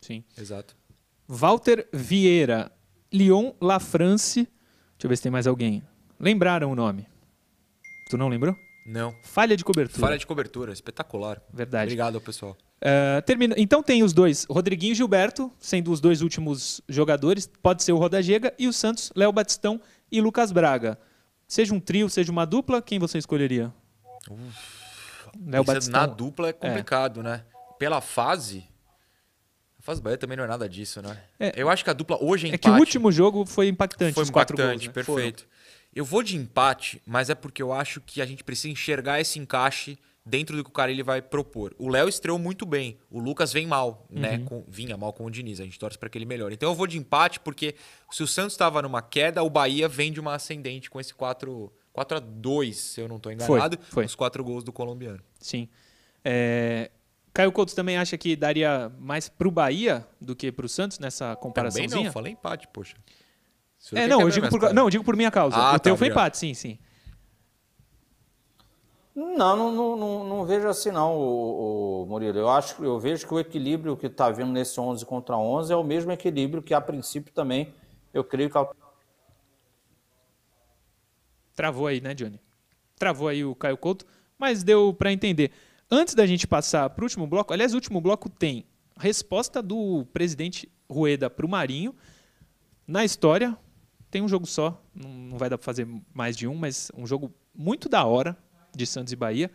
[0.00, 0.24] Sim.
[0.38, 0.74] Exato.
[1.28, 2.72] Walter Vieira,
[3.12, 4.44] Lyon Lafrance.
[4.44, 5.82] Deixa eu ver se tem mais alguém.
[6.18, 7.06] Lembraram o nome?
[8.08, 8.54] Tu não lembrou?
[8.86, 9.14] Não.
[9.22, 10.00] Falha de cobertura.
[10.00, 11.42] Falha de cobertura, espetacular.
[11.52, 11.84] Verdade.
[11.88, 12.56] Obrigado, pessoal.
[12.80, 17.46] É, termina- Então tem os dois, Rodriguinho e Gilberto, sendo os dois últimos jogadores.
[17.62, 19.80] Pode ser o Rodagega e o Santos, Léo Batistão
[20.12, 20.98] e Lucas Braga.
[21.46, 23.72] Seja um trio, seja uma dupla, quem você escolheria?
[25.46, 26.00] Léo Batistão.
[26.00, 27.44] na dupla é complicado, né?
[27.78, 28.64] Pela fase.
[29.78, 31.20] A fase do Bahia também não é nada disso, né?
[31.38, 31.52] É.
[31.56, 32.62] Eu acho que a dupla hoje é É empate.
[32.62, 35.02] que o último jogo foi impactante, Foi impactante, gols, né?
[35.02, 35.16] Foram.
[35.16, 35.46] perfeito.
[35.94, 39.38] Eu vou de empate, mas é porque eu acho que a gente precisa enxergar esse
[39.38, 41.74] encaixe dentro do que o cara ele vai propor.
[41.78, 44.38] O Léo estreou muito bem, o Lucas vem mal, né?
[44.38, 44.44] Uhum.
[44.44, 46.54] Com- vinha mal com o Diniz, a gente torce para que ele melhore.
[46.54, 47.74] Então eu vou de empate porque
[48.10, 51.70] se o Santos estava numa queda, o Bahia vem de uma ascendente com esse 4,
[51.92, 54.06] 4 a 2, se eu não estou enganado, foi.
[54.06, 55.20] os quatro gols do colombiano.
[55.38, 55.68] Sim.
[56.24, 56.90] É,
[57.34, 61.42] Caio Couto também acha que daria mais pro Bahia do que pro Santos nessa Também
[61.42, 62.04] comparaçãozinha?
[62.04, 62.96] não, falei empate, poxa.
[63.92, 65.56] É, não, eu digo por, não, eu digo por minha causa.
[65.56, 66.78] Ah, o tá, teu foi empate, sim, sim.
[69.14, 72.36] Não, não, não, não, vejo assim não, o, o Murilo.
[72.36, 75.76] Eu acho, eu vejo que o equilíbrio que está vindo nesse 11 contra 11 é
[75.76, 77.72] o mesmo equilíbrio que a princípio também
[78.12, 78.58] eu creio que
[81.54, 82.40] Travou aí, né, Johnny?
[82.96, 84.04] Travou aí o Caio Couto,
[84.36, 85.52] mas deu para entender.
[85.88, 88.66] Antes da gente passar para o último bloco, aliás, o último bloco tem
[88.98, 91.94] resposta do presidente Rueda para o Marinho.
[92.86, 93.56] Na história,
[94.10, 97.32] tem um jogo só, não vai dar para fazer mais de um, mas um jogo
[97.54, 98.36] muito da hora
[98.76, 99.50] de Santos e Bahia.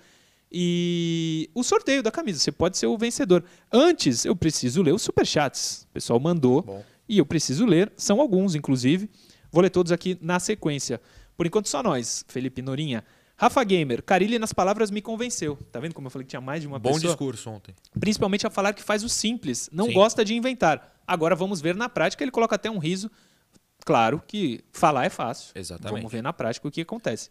[0.52, 3.44] E o sorteio da camisa, você pode ser o vencedor.
[3.72, 5.86] Antes, eu preciso ler os superchats.
[5.90, 6.84] O pessoal mandou Bom.
[7.08, 9.10] e eu preciso ler, são alguns, inclusive.
[9.52, 11.00] Vou ler todos aqui na sequência.
[11.38, 13.04] Por enquanto, só nós, Felipe Norinha.
[13.38, 15.58] Rafa Gamer, Carilli nas palavras me convenceu.
[15.72, 17.14] Tá vendo como eu falei que tinha mais de uma Bom pessoa?
[17.14, 17.74] discurso ontem.
[17.98, 19.94] Principalmente a falar que faz o simples, não Sim.
[19.94, 21.00] gosta de inventar.
[21.08, 23.10] Agora vamos ver na prática, ele coloca até um riso.
[23.86, 25.54] Claro que falar é fácil.
[25.56, 26.00] Exatamente.
[26.00, 27.30] Vamos ver na prática o que acontece.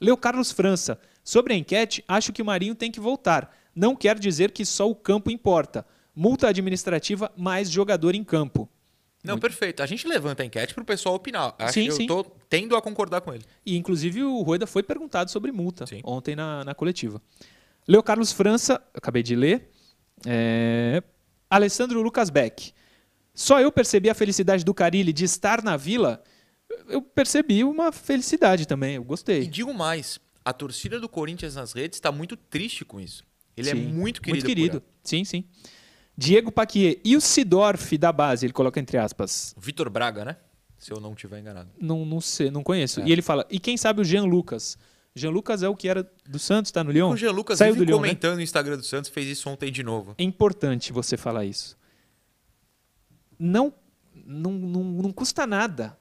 [0.00, 3.54] Leo Carlos França, sobre a enquete, acho que o Marinho tem que voltar.
[3.74, 5.86] Não quer dizer que só o campo importa.
[6.14, 8.68] Multa administrativa mais jogador em campo.
[9.22, 9.82] Não, perfeito.
[9.82, 11.54] A gente levanta a enquete pro pessoal opinar.
[11.58, 12.02] Acho Sim, que sim.
[12.02, 13.44] eu tô tendo a concordar com ele.
[13.64, 16.00] E, inclusive, o Rueda foi perguntado sobre multa Sim.
[16.04, 17.20] ontem na, na coletiva.
[17.86, 19.68] Leo Carlos França, acabei de ler.
[20.26, 21.02] É...
[21.50, 22.72] Alessandro Lucas Beck.
[23.34, 26.22] Só eu percebi a felicidade do Carilli de estar na vila.
[26.88, 29.46] Eu percebi uma felicidade também, eu E gostei.
[29.46, 30.18] digo mais,
[30.50, 33.24] a torcida do Corinthians nas redes está muito triste com isso.
[33.56, 34.46] Ele é Sim, muito querido.
[34.46, 34.82] Muito querido.
[35.02, 35.44] Sim, sim.
[36.16, 36.98] Diego Paquier.
[37.04, 39.54] E o Sidorf da base, ele coloca entre aspas.
[39.56, 40.36] Vitor Braga, né?
[40.76, 41.70] Se eu não estiver enganado.
[41.80, 43.00] Não, não sei, não conheço.
[43.00, 43.06] É.
[43.06, 44.76] E ele fala, e quem sabe o Jean Lucas?
[45.14, 47.10] Jean Lucas é o que era do Santos, tá no Lyon?
[47.10, 48.08] O Jean Lucas Saiu do Lyon, né?
[48.08, 50.14] comentando no Instagram do Santos, fez isso ontem de novo.
[50.18, 51.76] É importante você falar isso.
[53.38, 53.72] Não,
[54.14, 55.99] não, não, não custa nada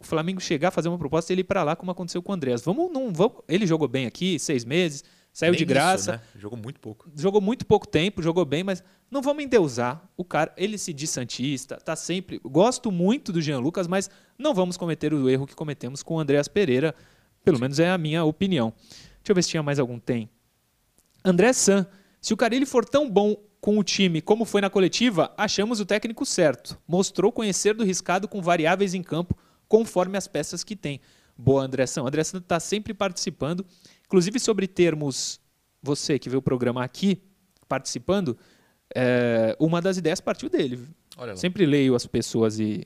[0.00, 2.34] o Flamengo chegar, fazer uma proposta e ele ir para lá, como aconteceu com o
[2.34, 2.62] Andrés.
[2.62, 3.38] Vamos, não, vamos.
[3.48, 6.20] Ele jogou bem aqui, seis meses, saiu Nem de isso, graça, né?
[6.36, 7.10] Jogou muito pouco.
[7.14, 10.52] jogou muito pouco tempo, jogou bem, mas não vamos endeusar o cara.
[10.56, 12.40] Ele se diz santista, tá sempre.
[12.44, 16.20] Gosto muito do Jean Lucas, mas não vamos cometer o erro que cometemos com o
[16.20, 16.94] Andreas Pereira.
[17.44, 18.72] Pelo menos é a minha opinião.
[18.78, 19.98] Deixa eu ver se tinha mais algum.
[19.98, 20.28] Tem.
[21.24, 21.86] André San.
[22.20, 25.86] Se o Carilli for tão bom com o time como foi na coletiva, achamos o
[25.86, 26.78] técnico certo.
[26.86, 29.36] Mostrou conhecer do riscado com variáveis em campo,
[29.70, 31.00] conforme as peças que tem.
[31.38, 32.04] Boa, Andressão.
[32.04, 33.64] Andressão está sempre participando,
[34.04, 35.40] inclusive sobre termos,
[35.80, 37.22] você que vê o programa aqui
[37.68, 38.36] participando,
[38.94, 40.86] é, uma das ideias partiu dele.
[41.36, 42.84] Sempre leio as pessoas e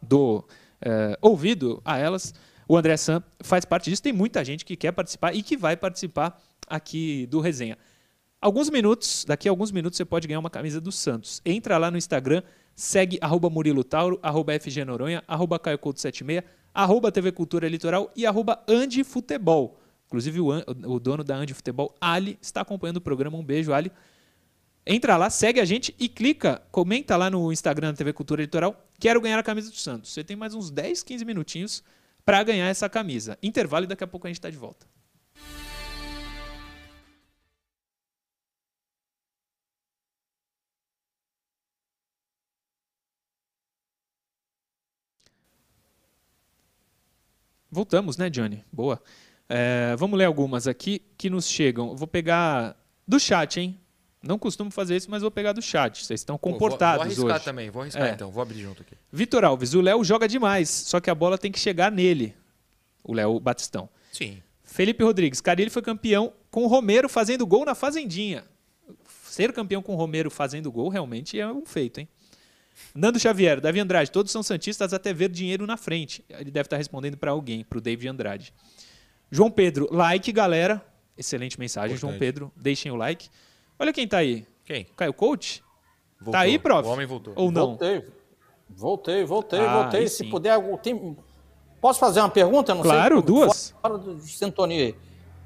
[0.00, 0.48] dou
[0.80, 2.32] é, ouvido a elas.
[2.66, 4.02] O André Sam faz parte disso.
[4.02, 7.76] Tem muita gente que quer participar e que vai participar aqui do Resenha.
[8.40, 11.42] Alguns minutos, daqui a alguns minutos você pode ganhar uma camisa do Santos.
[11.44, 12.42] Entra lá no Instagram,
[12.76, 18.12] segue arroba Murilo Tauro, arroba FG Noronha, arroba Caio Couto 76, arroba TV Cultura Litoral
[18.14, 19.80] e arroba Andi Futebol.
[20.06, 20.48] Inclusive o,
[20.84, 23.36] o dono da Andi Futebol, Ali, está acompanhando o programa.
[23.38, 23.90] Um beijo, Ali.
[24.86, 28.86] Entra lá, segue a gente e clica, comenta lá no Instagram da TV Cultura Litoral.
[29.00, 30.12] Quero ganhar a camisa do Santos.
[30.12, 31.82] Você tem mais uns 10, 15 minutinhos
[32.24, 33.36] para ganhar essa camisa.
[33.42, 34.86] Intervalo e daqui a pouco a gente está de volta.
[47.76, 48.64] Voltamos, né, Johnny?
[48.72, 48.98] Boa.
[49.46, 51.94] É, vamos ler algumas aqui que nos chegam.
[51.94, 52.74] Vou pegar
[53.06, 53.78] do chat, hein?
[54.22, 56.02] Não costumo fazer isso, mas vou pegar do chat.
[56.02, 57.44] Vocês estão Pô, vou- comportados vou, arriscar hoje.
[57.44, 58.12] também, vou arriscar É.
[58.12, 58.30] então.
[58.30, 58.94] Vou abrir junto aqui.
[59.12, 62.34] Vitor Alves, o Léo joga demais, só que a bola tem que chegar nele.
[63.04, 63.90] O Léo Batistão.
[64.10, 64.42] Sim.
[64.64, 68.42] Felipe Rodrigues, Carilli foi campeão com o Romero fazendo gol na Fazendinha.
[69.26, 72.08] Ser campeão com o Romero fazendo gol realmente é um feito, hein?
[72.94, 76.24] Nando Xavier, Davi Andrade, todos são santistas até ver dinheiro na frente.
[76.28, 78.52] Ele deve estar respondendo para alguém, para o David Andrade.
[79.30, 80.84] João Pedro, like, galera.
[81.16, 82.32] Excelente mensagem, João Importante.
[82.32, 82.52] Pedro.
[82.56, 83.28] Deixem o like.
[83.78, 84.46] Olha quem tá aí.
[84.64, 84.84] Quem?
[84.96, 85.62] Caio Coach?
[86.18, 86.32] Voltou.
[86.32, 86.86] Tá aí, prof?
[86.88, 87.32] O homem voltou.
[87.36, 87.68] Ou não?
[87.68, 88.04] Voltei.
[88.68, 90.08] Voltei, voltei, Ah, voltei.
[90.08, 90.30] Se sim.
[90.30, 91.16] puder, tem-
[91.80, 92.74] posso fazer uma pergunta?
[92.74, 93.74] Não Claro, sei, duas.
[93.80, 94.86] Fora de sintonia.
[94.86, 94.94] aí.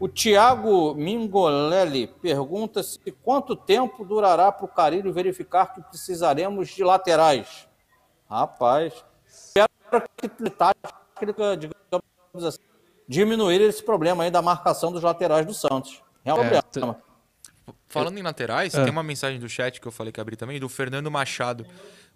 [0.01, 6.83] O Thiago Mingolelli pergunta se quanto tempo durará para o Carilho verificar que precisaremos de
[6.83, 7.69] laterais.
[8.29, 9.69] Rapaz, espero
[10.17, 12.59] que tática, digamos assim,
[13.07, 16.03] diminuir esse problema aí da marcação dos laterais do Santos.
[16.25, 16.97] É um É, problema.
[17.87, 18.83] Falando em laterais, Ah.
[18.85, 21.67] tem uma mensagem do chat que eu falei que abri também, do Fernando Machado.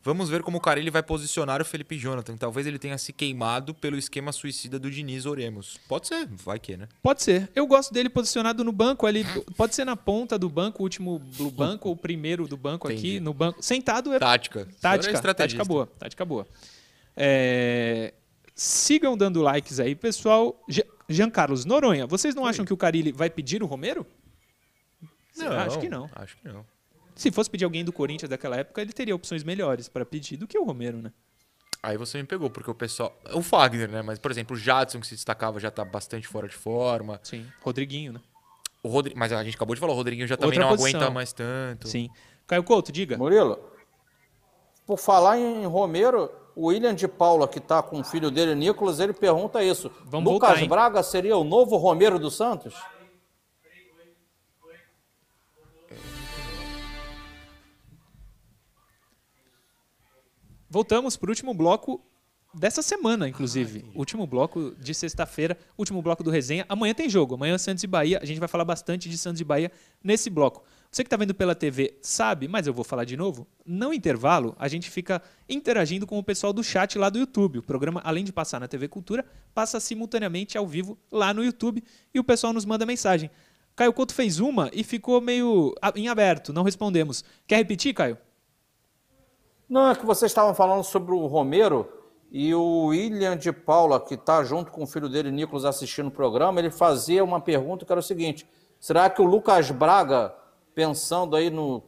[0.04, 2.36] Vamos ver como o cara ele vai posicionar o Felipe Jonathan.
[2.36, 5.80] Talvez ele tenha se queimado pelo esquema suicida do Diniz Oremos.
[5.88, 6.86] Pode ser, vai que, né?
[7.02, 7.50] Pode ser.
[7.54, 9.24] Eu gosto dele posicionado no banco ali.
[9.56, 12.86] Pode ser na ponta do banco, o último do banco ou o primeiro do banco
[12.86, 13.20] aqui Entendi.
[13.20, 13.62] no banco.
[13.62, 14.60] Sentado é Tática.
[14.60, 15.34] É tática, estrategista.
[15.58, 16.46] tática boa, tática boa.
[17.16, 18.12] É,
[18.54, 20.62] Sigam dando likes aí, pessoal.
[20.68, 24.06] Je- Jean Carlos Noronha, vocês não acham que o Carilli vai pedir o Romero?
[25.66, 26.08] Acho que não.
[26.14, 26.64] Acho que não.
[27.14, 30.46] Se fosse pedir alguém do Corinthians daquela época, ele teria opções melhores para pedir do
[30.46, 31.12] que o Romero, né?
[31.82, 33.14] Aí você me pegou, porque o pessoal.
[33.32, 34.00] O Fagner, né?
[34.00, 37.20] Mas, por exemplo, o Jadson, que se destacava, já tá bastante fora de forma.
[37.22, 37.46] Sim.
[37.60, 38.20] Rodriguinho, né?
[38.82, 39.14] O Rodri...
[39.14, 41.00] Mas a gente acabou de falar, o Rodriguinho já também Outra não posição.
[41.00, 41.86] aguenta mais tanto.
[41.88, 42.08] Sim.
[42.46, 43.16] Caio Couto, diga.
[43.16, 43.58] Murilo,
[44.86, 49.00] por falar em Romero, o William de Paula, que está com o filho dele, Nicolas,
[49.00, 49.90] ele pergunta isso.
[50.04, 50.68] Vamos Lucas voltar?
[50.68, 52.74] Braga seria o novo Romero do Santos?
[60.74, 62.04] Voltamos para o último bloco
[62.52, 63.84] dessa semana, inclusive.
[63.94, 66.66] último bloco de sexta-feira, último bloco do resenha.
[66.68, 67.36] Amanhã tem jogo.
[67.36, 68.18] Amanhã Santos e Bahia.
[68.20, 69.70] A gente vai falar bastante de Santos e Bahia
[70.02, 70.64] nesse bloco.
[70.90, 73.46] Você que está vendo pela TV sabe, mas eu vou falar de novo.
[73.64, 77.60] No intervalo, a gente fica interagindo com o pessoal do chat lá do YouTube.
[77.60, 81.84] O programa, além de passar na TV Cultura, passa simultaneamente ao vivo lá no YouTube
[82.12, 83.30] e o pessoal nos manda mensagem.
[83.76, 87.24] Caio Couto fez uma e ficou meio em aberto, não respondemos.
[87.46, 88.18] Quer repetir, Caio?
[89.68, 91.88] Não, é que vocês estavam falando sobre o Romero
[92.30, 96.10] e o William de Paula, que está junto com o filho dele, Nicolas, assistindo o
[96.10, 98.48] programa, ele fazia uma pergunta que era o seguinte:
[98.78, 100.34] será que o Lucas Braga,
[100.74, 101.82] pensando aí no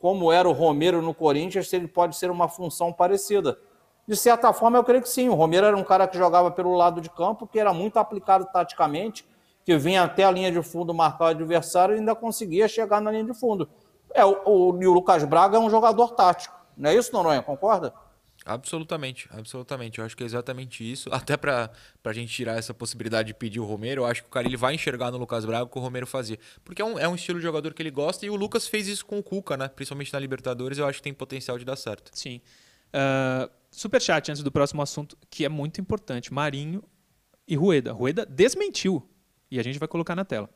[0.00, 3.58] como era o Romero no Corinthians, se ele pode ser uma função parecida?
[4.06, 5.28] De certa forma, eu creio que sim.
[5.28, 8.46] O Romero era um cara que jogava pelo lado de campo, que era muito aplicado
[8.52, 9.28] taticamente,
[9.64, 13.10] que vinha até a linha de fundo marcar o adversário e ainda conseguia chegar na
[13.10, 13.68] linha de fundo.
[14.14, 16.57] É, o, o, o Lucas Braga é um jogador tático.
[16.78, 17.42] Não é isso, Noronha?
[17.42, 17.92] Concorda?
[18.44, 19.98] Absolutamente, absolutamente.
[19.98, 21.10] Eu acho que é exatamente isso.
[21.12, 21.70] Até pra,
[22.02, 24.56] pra gente tirar essa possibilidade de pedir o Romero, eu acho que o cara ele
[24.56, 26.38] vai enxergar no Lucas Braga o que o Romero fazia.
[26.64, 28.86] Porque é um, é um estilo de jogador que ele gosta e o Lucas fez
[28.86, 29.68] isso com o Cuca, né?
[29.68, 32.10] Principalmente na Libertadores, eu acho que tem potencial de dar certo.
[32.14, 32.40] Sim.
[32.88, 36.32] Uh, superchat antes do próximo assunto, que é muito importante.
[36.32, 36.82] Marinho
[37.46, 37.92] e Rueda.
[37.92, 39.06] Rueda desmentiu.
[39.50, 40.48] E a gente vai colocar na tela.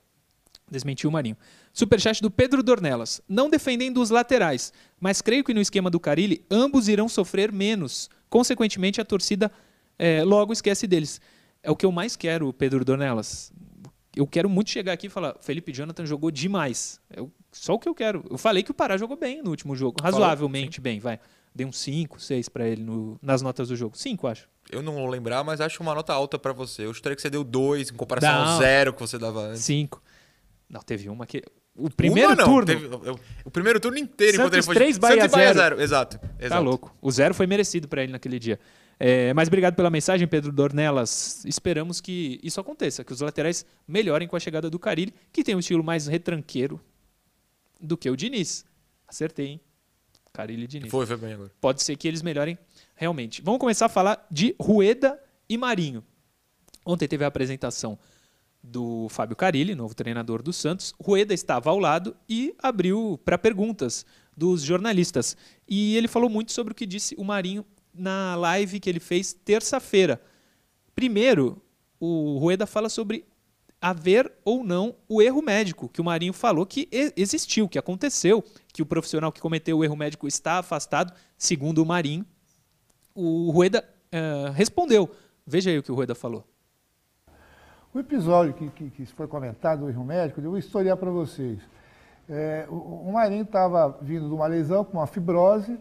[0.73, 1.37] Desmentiu o Marinho.
[1.73, 3.21] Superchat do Pedro Dornelas.
[3.29, 8.09] Não defendendo os laterais, mas creio que no esquema do Carilli, ambos irão sofrer menos.
[8.31, 9.53] Consequentemente, a torcida
[9.99, 11.21] eh, logo esquece deles.
[11.63, 13.53] É o que eu mais quero, Pedro Dornelas.
[14.17, 16.99] eu quero muito chegar aqui e falar, Felipe Jonathan jogou demais.
[17.15, 18.25] Eu, só o que eu quero.
[18.31, 21.21] Eu falei que o Pará jogou bem no último jogo, razoavelmente bem, vai.
[21.55, 23.97] Dei uns 5, 6 para ele no, nas notas do jogo.
[23.97, 24.49] 5, acho.
[24.71, 26.87] Eu não vou lembrar, mas acho uma nota alta para você.
[26.87, 28.53] Eu chutaria que você deu 2 em comparação Não.
[28.53, 29.63] ao zero que você dava antes.
[29.63, 30.03] 5.
[30.73, 31.43] Não, teve uma que.
[31.77, 32.67] O primeiro não, turno.
[32.67, 32.89] teve-
[33.45, 34.75] o primeiro turno inteiro Santos enquanto ele foi.
[34.75, 35.59] três, Bahia Santos e Bahia zero.
[35.77, 35.81] zero.
[35.83, 36.19] Exato.
[36.19, 36.63] Tá exato.
[36.65, 36.97] louco.
[37.01, 38.59] O zero foi merecido para ele naquele dia.
[38.99, 41.45] É, mas obrigado pela mensagem, Pedro Dornelas.
[41.45, 45.55] Esperamos que isso aconteça, que os laterais melhorem com a chegada do Carilli, que tem
[45.55, 46.81] um estilo mais retranqueiro
[47.81, 48.65] do que o Diniz.
[49.09, 49.61] Acertei, hein?
[50.33, 50.91] Carilli e Diniz.
[50.91, 51.51] Foi, foi bem agora.
[51.61, 52.57] Pode ser que eles melhorem
[52.95, 53.43] realmente.
[53.43, 55.19] Vamos começar a falar de Rueda
[55.49, 56.03] e Marinho.
[56.85, 57.99] Ontem teve a apresentação
[58.63, 60.95] do Fábio Carilli, novo treinador do Santos.
[61.01, 64.07] Rueda estava ao lado e abriu para perguntas
[64.37, 65.37] dos jornalistas.
[65.69, 69.33] E ele falou muito sobre o que disse o Marinho na live que ele fez
[69.33, 70.21] terça-feira.
[70.95, 71.61] Primeiro,
[71.99, 73.25] o Rueda fala sobre
[73.81, 78.81] haver ou não o erro médico, que o Marinho falou que existiu, que aconteceu, que
[78.81, 82.25] o profissional que cometeu o erro médico está afastado, segundo o Marinho.
[83.13, 85.11] O Rueda eh, respondeu.
[85.45, 86.47] Veja aí o que o Rueda falou.
[87.95, 91.59] O episódio que, que, que foi comentado, o erro médico, eu vou historiar para vocês.
[92.29, 92.75] É, o,
[93.09, 95.79] o Marinho estava vindo de uma lesão com uma fibrose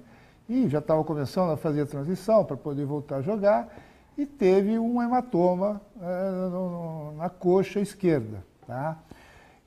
[0.50, 3.70] e já estava começando a fazer a transição para poder voltar a jogar
[4.18, 8.44] e teve um hematoma é, no- no- na coxa esquerda.
[8.68, 8.98] Tá?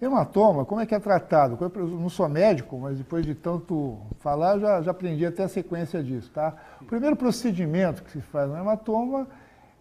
[0.02, 1.56] Hematoma, como é que é tratado?
[1.74, 6.02] Eu não sou médico, mas depois de tanto falar, já, já aprendi até a sequência
[6.02, 6.30] disso.
[6.34, 6.54] Tá?
[6.82, 9.26] O primeiro procedimento que se faz no hematoma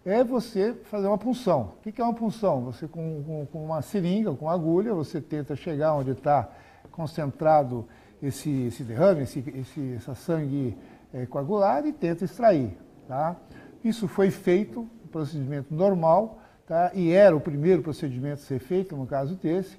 [0.04, 1.72] é você fazer uma punção.
[1.84, 2.62] O que é uma punção?
[2.64, 6.48] Você, com, com- com uma seringa, com uma agulha, você tenta chegar onde está
[6.90, 7.86] concentrado
[8.22, 10.76] esse, esse derrame, esse, esse, essa sangue
[11.12, 12.76] eh, coagulada e tenta extrair.
[13.08, 13.36] Tá?
[13.82, 16.90] Isso foi feito, um procedimento normal, tá?
[16.94, 19.78] e era o primeiro procedimento a ser feito no caso desse,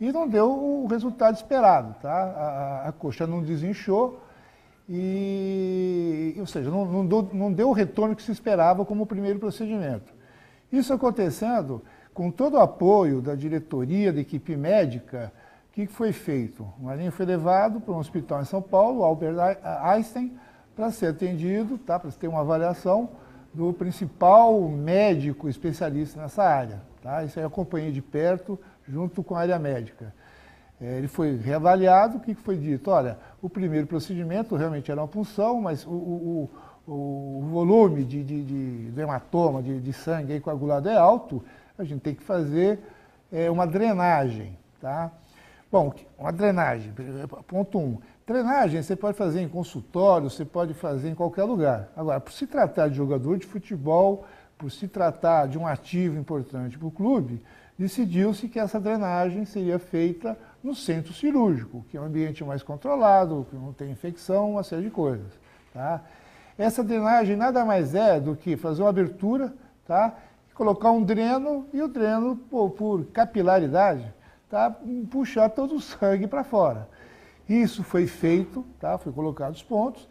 [0.00, 1.94] e não deu o resultado esperado.
[2.00, 2.12] Tá?
[2.12, 4.20] A- a coxa não desinchou,
[4.88, 9.38] e, ou seja, não, não deu, não deu o retorno que se esperava como primeiro
[9.38, 10.12] procedimento.
[10.72, 11.82] Isso acontecendo
[12.14, 15.32] com todo o apoio da diretoria, da equipe médica,
[15.70, 16.66] o que foi feito?
[16.80, 19.36] O Marinho foi levado para um hospital em São Paulo, Albert
[19.82, 20.36] Einstein,
[20.74, 21.98] para ser atendido, tá?
[21.98, 23.10] para ter uma avaliação
[23.52, 26.82] do principal médico especialista nessa área.
[27.02, 27.24] Tá?
[27.24, 30.12] Isso aí eu acompanhei de perto, junto com a área médica.
[30.80, 32.90] É, Ele foi reavaliado, o que foi dito?
[32.90, 36.50] Olha, o primeiro procedimento realmente era uma punção, mas o, o-
[36.86, 41.44] o- o volume de, de- de- do hematoma, de, de sangue aí coagulado é alto,
[41.76, 42.78] a gente tem que fazer
[43.30, 44.56] é, uma drenagem.
[44.80, 45.10] Tá?
[45.70, 46.92] Bom, uma drenagem,
[47.46, 47.98] ponto um.
[48.26, 51.88] Drenagem você pode fazer em consultório, você pode fazer em qualquer lugar.
[51.96, 54.24] Agora, por se tratar de jogador de futebol,
[54.58, 57.40] por se tratar de um ativo importante para o clube,
[57.78, 63.46] decidiu-se que essa drenagem seria feita no centro cirúrgico, que é um ambiente mais controlado,
[63.48, 65.32] que não tem infecção, uma série de coisas.
[65.72, 66.02] Tá?
[66.58, 69.54] Essa drenagem nada mais é do que fazer uma abertura,
[69.86, 70.12] tá?
[70.54, 74.12] colocar um dreno e o dreno, pô, por capilaridade,
[74.50, 74.74] tá?
[75.08, 76.88] puxar todo o sangue para fora.
[77.48, 78.98] Isso foi feito, tá?
[78.98, 80.08] foi colocado os pontos,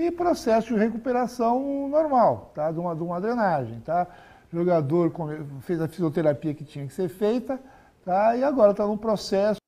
[0.00, 2.70] e processo de recuperação normal, tá?
[2.72, 3.80] de, uma, de uma drenagem.
[3.80, 4.06] Tá?
[4.52, 5.12] O jogador
[5.60, 7.60] fez a fisioterapia que tinha que ser feita,
[8.04, 8.36] tá?
[8.36, 9.60] e agora está num processo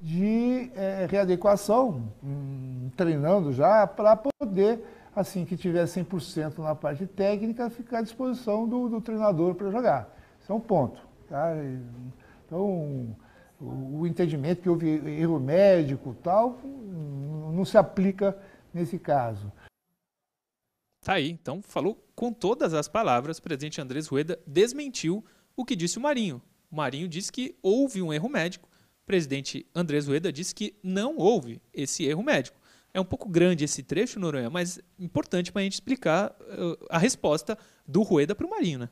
[0.00, 7.70] de eh, readequação, hum, treinando já, para poder, assim que tiver 100% na parte técnica,
[7.70, 10.14] ficar à disposição do, do treinador para jogar.
[10.40, 11.00] Isso é um ponto.
[11.28, 11.52] Tá?
[12.46, 13.16] Então,
[13.60, 18.36] o, o entendimento que houve erro médico tal, hum, não se aplica
[18.72, 19.50] nesse caso.
[21.06, 23.38] Tá aí, então falou com todas as palavras.
[23.38, 26.42] O presidente Andrés Rueda desmentiu o que disse o Marinho.
[26.68, 28.68] O Marinho disse que houve um erro médico.
[29.04, 32.58] O presidente Andrés Rueda disse que não houve esse erro médico.
[32.92, 36.98] É um pouco grande esse trecho, Noronha, mas importante para a gente explicar uh, a
[36.98, 38.88] resposta do Rueda para o Marinho, né?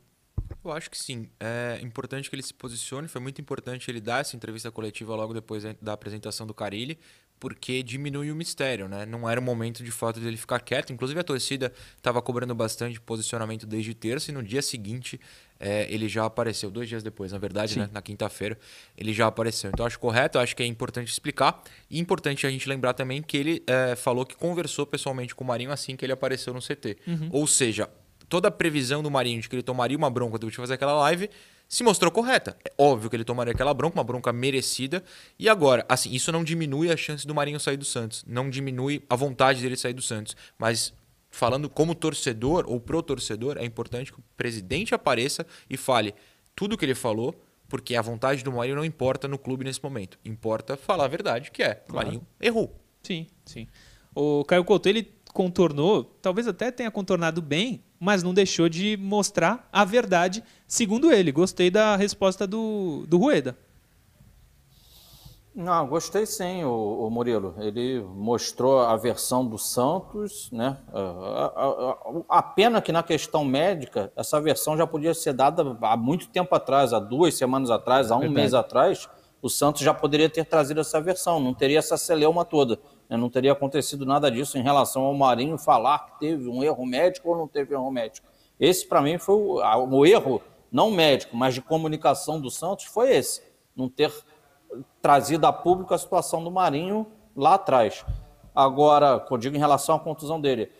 [0.65, 1.29] Eu acho que sim.
[1.39, 3.07] É importante que ele se posicione.
[3.07, 6.99] Foi muito importante ele dar essa entrevista coletiva logo depois da apresentação do Carilli,
[7.39, 9.05] porque diminui o mistério, né?
[9.05, 10.93] Não era o momento de fato dele ficar quieto.
[10.93, 15.21] Inclusive a torcida estava cobrando bastante posicionamento desde terça e no dia seguinte
[15.61, 16.71] é, ele já apareceu.
[16.71, 17.91] Dois dias depois, na verdade, né?
[17.93, 18.59] Na quinta-feira
[18.97, 19.71] ele já apareceu.
[19.71, 21.63] Então acho correto, acho que é importante explicar.
[21.91, 25.47] E importante a gente lembrar também que ele é, falou que conversou pessoalmente com o
[25.47, 26.97] Marinho assim que ele apareceu no CT.
[27.31, 27.91] Ou seja,
[28.35, 31.31] toda a previsão do Marinho de que ele tomaria uma bronca de fazer aquela live
[31.69, 32.57] se mostrou correta.
[32.65, 35.05] É óbvio que ele tomaria aquela bronca, uma bronca merecida.
[35.39, 39.05] E agora, assim, isso não diminui a chance do Marinho sair do Santos, não diminui
[39.09, 40.93] a vontade dele sair do Santos, mas
[41.31, 46.13] falando como torcedor ou pro torcedor, é importante que o presidente apareça e fale
[46.57, 50.19] tudo que ele falou, porque a vontade do Marinho não importa no clube nesse momento.
[50.25, 52.77] Importa falar a verdade, que é, o Marinho errou.
[53.01, 53.69] Sim, sim.
[54.13, 59.67] O Caio Couto, ele contornou, talvez até tenha contornado bem, mas não deixou de mostrar
[59.73, 61.33] a verdade, segundo ele.
[61.33, 63.57] Gostei da resposta do, do Rueda.
[65.55, 67.55] Não, gostei sim, o, o, Murilo.
[67.59, 70.77] Ele mostrou a versão do Santos, né?
[70.93, 71.91] A, a,
[72.37, 76.29] a, a, pena que na questão médica, essa versão já podia ser dada há muito
[76.29, 78.41] tempo atrás, há duas semanas atrás, há um Verdade.
[78.41, 79.09] mês atrás,
[79.41, 82.79] o Santos já poderia ter trazido essa versão, não teria essa celeuma toda.
[83.09, 83.17] Né?
[83.17, 87.31] Não teria acontecido nada disso em relação ao Marinho falar que teve um erro médico
[87.31, 88.27] ou não teve erro médico.
[88.59, 90.41] Esse, para mim, foi o, o erro,
[90.71, 93.43] não médico, mas de comunicação do Santos, foi esse.
[93.75, 94.13] Não ter
[95.01, 98.05] trazido a público a situação do Marinho lá atrás.
[98.55, 100.71] Agora, eu digo em relação à contusão dele.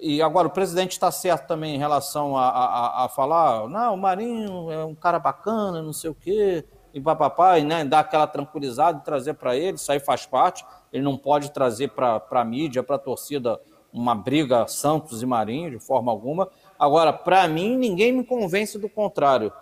[0.00, 3.98] E agora, o presidente está certo também em relação a, a, a, falar: não, o
[3.98, 6.64] Marinho é um cara bacana, não sei o quê,
[6.94, 10.64] e papapá, e né, dar aquela tranquilizada e trazer para ele, isso aí faz parte.
[10.90, 13.60] Ele não pode trazer para a mídia, para a torcida,
[13.92, 16.48] uma briga Santos e Marinho, de forma alguma.
[16.78, 19.52] Agora, para mim, ninguém me convence do contrário.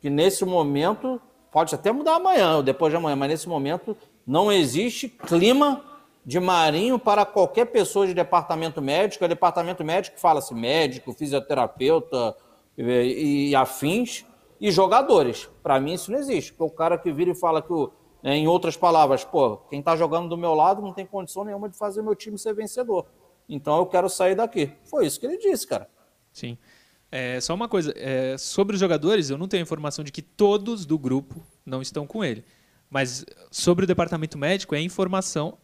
[0.00, 1.20] Que nesse momento
[1.50, 5.82] Pode até mudar amanhã ou depois de amanhã, mas nesse momento não existe clima
[6.24, 9.24] de marinho para qualquer pessoa de departamento médico.
[9.24, 12.36] É departamento médico fala-se médico, fisioterapeuta
[12.76, 14.26] e, e, afins,
[14.60, 15.48] e jogadores.
[15.62, 16.52] Para mim isso não existe.
[16.52, 17.72] Porque o cara que vira e fala que,
[18.22, 21.68] né, em outras palavras, pô, quem está jogando do meu lado não tem condição nenhuma
[21.68, 23.06] de fazer meu time ser vencedor.
[23.48, 24.72] Então eu quero sair daqui.
[24.84, 25.88] Foi isso que ele disse, cara.
[26.32, 26.58] Sim.
[27.10, 30.84] É, só uma coisa, é, sobre os jogadores, eu não tenho informação de que todos
[30.84, 32.44] do grupo não estão com ele.
[32.90, 35.56] Mas sobre o departamento médico, é informação.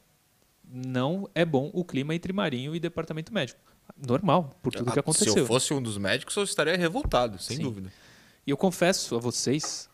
[0.66, 3.60] Não é bom o clima entre Marinho e departamento médico.
[3.96, 5.32] Normal, por tudo que aconteceu.
[5.32, 7.62] Se eu fosse um dos médicos, eu estaria revoltado, sem Sim.
[7.62, 7.92] dúvida.
[8.46, 9.88] E eu confesso a vocês,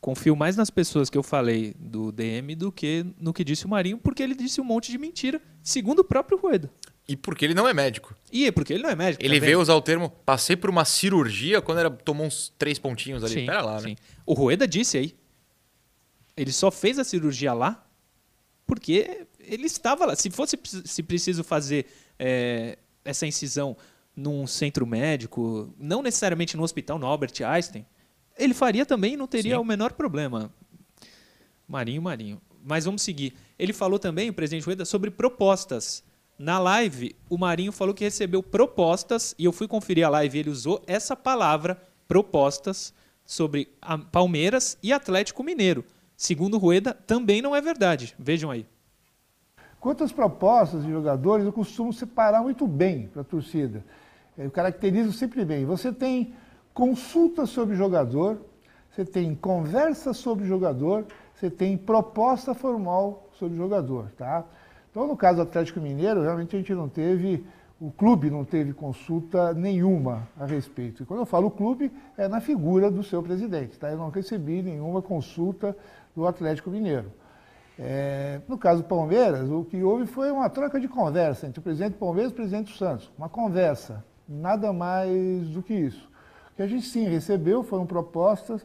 [0.00, 3.68] confio mais nas pessoas que eu falei do DM do que no que disse o
[3.68, 6.70] Marinho, porque ele disse um monte de mentira, segundo o próprio Rueda.
[7.08, 8.14] E porque ele não é médico.
[8.32, 9.24] E é porque ele não é médico.
[9.24, 12.78] Ele tá veio usar o termo passei por uma cirurgia quando era, tomou uns três
[12.78, 13.34] pontinhos ali.
[13.34, 13.80] Sim, Pera lá, né?
[13.80, 13.88] sim.
[13.90, 13.96] né?
[14.24, 15.16] O Rueda disse aí.
[16.36, 17.84] Ele só fez a cirurgia lá
[18.64, 20.14] porque ele estava lá.
[20.14, 21.86] Se fosse se preciso fazer
[22.16, 23.76] é, essa incisão
[24.20, 27.86] num centro médico, não necessariamente no hospital no Albert Einstein,
[28.38, 29.60] ele faria também e não teria sim.
[29.60, 30.52] o menor problema.
[31.66, 32.40] Marinho, Marinho.
[32.62, 33.34] Mas vamos seguir.
[33.58, 36.04] Ele falou também, o presidente Rueda, sobre propostas
[36.38, 40.40] na live, o Marinho falou que recebeu propostas, e eu fui conferir a live e
[40.40, 42.94] ele usou essa palavra, propostas,
[43.26, 43.68] sobre
[44.10, 45.84] Palmeiras e Atlético Mineiro.
[46.16, 48.14] Segundo Rueda, também não é verdade.
[48.18, 48.66] Vejam aí.
[49.78, 53.84] Quantas propostas de jogadores eu costumo separar muito bem para a torcida.
[54.36, 55.64] Eu caracterizo sempre bem.
[55.64, 56.34] Você tem
[56.72, 58.38] consulta sobre jogador,
[58.90, 61.04] você tem conversa sobre jogador,
[61.34, 64.44] você tem proposta formal sobre jogador, tá?
[64.90, 67.46] Então, no caso do Atlético Mineiro, realmente a gente não teve,
[67.80, 71.02] o clube não teve consulta nenhuma a respeito.
[71.02, 73.90] E quando eu falo clube, é na figura do seu presidente, tá?
[73.90, 75.76] Eu não recebi nenhuma consulta
[76.14, 77.12] do Atlético Mineiro.
[77.78, 81.62] É, no caso do Palmeiras, o que houve foi uma troca de conversa entre o
[81.62, 83.10] presidente do Palmeiras e o presidente do Santos.
[83.16, 86.08] Uma conversa, nada mais do que isso.
[86.52, 88.64] O que a gente sim recebeu foram propostas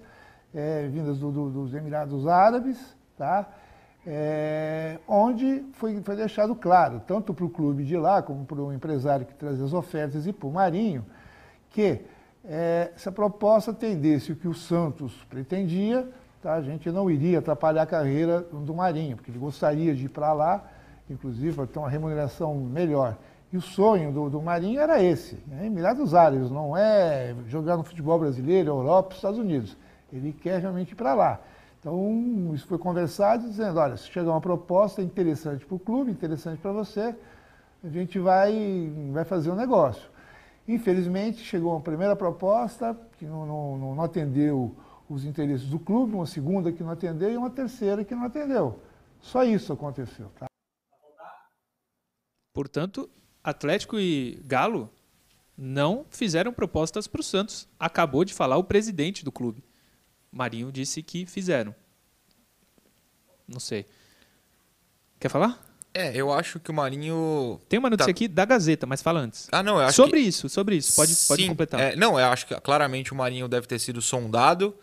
[0.53, 3.49] é, vindas do, do, dos Emirados Árabes, tá?
[4.05, 8.71] é, onde foi, foi, deixado claro, tanto para o clube de lá, como para o
[8.71, 11.03] empresário que traz as ofertas e para o Marinho,
[11.71, 12.01] que
[12.43, 16.07] é, se a proposta atendesse o que o Santos pretendia,
[16.41, 20.09] tá, a gente não iria atrapalhar a carreira do Marinho, porque ele gostaria de ir
[20.09, 20.63] para lá,
[21.09, 23.17] inclusive para ter uma remuneração melhor.
[23.55, 25.67] E o sonho do, do Marinho era esse, né?
[25.67, 29.77] Emirados Árabes, não é jogar no futebol brasileiro, Europa, Estados Unidos.
[30.11, 31.39] Ele quer realmente ir para lá.
[31.79, 36.59] Então, isso foi conversado, dizendo, olha, se chegar uma proposta interessante para o clube, interessante
[36.59, 37.15] para você,
[37.81, 40.09] a gente vai, vai fazer um negócio.
[40.67, 44.75] Infelizmente, chegou uma primeira proposta que não, não, não atendeu
[45.09, 48.81] os interesses do clube, uma segunda que não atendeu e uma terceira que não atendeu.
[49.21, 50.29] Só isso aconteceu.
[50.37, 50.47] Tá?
[52.53, 53.09] Portanto,
[53.45, 54.91] Atlético e Galo
[55.55, 57.67] não fizeram propostas para o Santos.
[57.79, 59.63] Acabou de falar o presidente do clube.
[60.31, 61.73] Marinho disse que fizeram.
[63.47, 63.85] Não sei.
[65.19, 65.63] Quer falar?
[65.93, 67.61] É, eu acho que o Marinho.
[67.69, 68.17] Tem uma notícia tá...
[68.17, 69.47] aqui da Gazeta, mas fala antes.
[69.51, 70.27] Ah, não, eu acho Sobre que...
[70.27, 70.95] isso, sobre isso.
[70.95, 71.79] Pode, Sim, pode completar.
[71.79, 74.75] É, não, eu acho que claramente o Marinho deve ter sido sondado,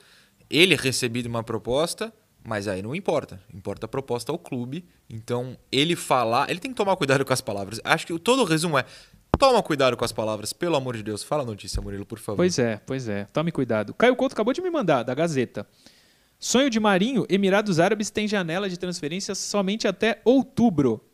[0.49, 2.15] ele recebido uma proposta,
[2.45, 3.41] mas aí não importa.
[3.53, 4.85] Importa a proposta ao clube.
[5.09, 6.51] Então, ele falar.
[6.51, 7.81] Ele tem que tomar cuidado com as palavras.
[7.85, 8.85] Acho que todo o resumo é:
[9.39, 11.23] Toma cuidado com as palavras, pelo amor de Deus.
[11.23, 12.37] Fala a notícia, Murilo, por favor.
[12.37, 13.25] Pois é, pois é.
[13.33, 13.95] Tome cuidado.
[13.95, 15.67] Caio Couto acabou de me mandar, da Gazeta.
[16.39, 21.05] Sonho de Marinho, Emirados Árabes tem janela de transferências somente até outubro.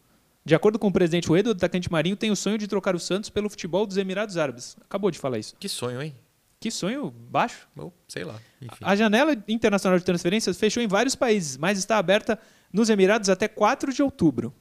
[0.45, 2.99] De acordo com o presidente Ruedo, o atacante Marinho tem o sonho de trocar o
[2.99, 4.77] Santos pelo futebol dos Emirados Árabes.
[4.81, 5.55] Acabou de falar isso.
[5.59, 6.15] Que sonho, hein?
[6.61, 7.69] Que sonho baixo.
[7.77, 8.35] Ou, sei lá.
[8.61, 8.77] Enfim.
[8.81, 12.39] A janela internacional de transferências fechou em vários países, mas está aberta
[12.73, 14.53] nos Emirados até 4 de outubro.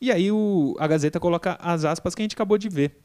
[0.00, 2.96] E aí o- a Gazeta coloca as aspas que a gente acabou de ver.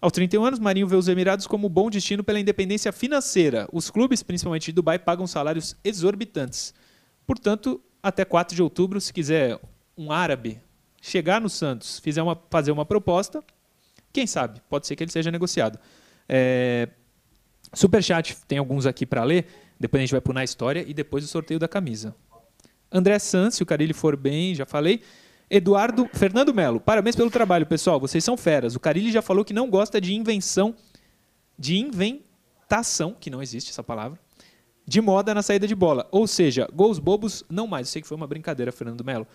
[0.00, 3.68] Aos 31 anos, Marinho vê os Emirados como bom destino pela independência financeira.
[3.72, 6.74] Os clubes, principalmente de Dubai, pagam salários exorbitantes.
[7.26, 9.58] Portanto, até 4 de outubro, se quiser
[9.96, 10.60] um árabe
[11.00, 13.42] chegar no Santos, fizer uma, fazer uma proposta,
[14.12, 15.78] quem sabe, pode ser que ele seja negociado.
[16.28, 16.88] É,
[17.72, 19.46] Superchat, tem alguns aqui para ler.
[19.78, 22.14] Depois a gente vai pro Na História e depois o sorteio da camisa.
[22.90, 25.02] André Sanz, se o Carilli for bem, já falei.
[25.50, 28.00] Eduardo Fernando Melo, parabéns pelo trabalho, pessoal.
[28.00, 28.74] Vocês são feras.
[28.76, 30.74] O Carilli já falou que não gosta de invenção,
[31.58, 34.18] de inventação, que não existe essa palavra,
[34.86, 36.08] de moda na saída de bola.
[36.10, 37.88] Ou seja, gols bobos não mais.
[37.88, 39.26] Eu sei que foi uma brincadeira, Fernando Melo.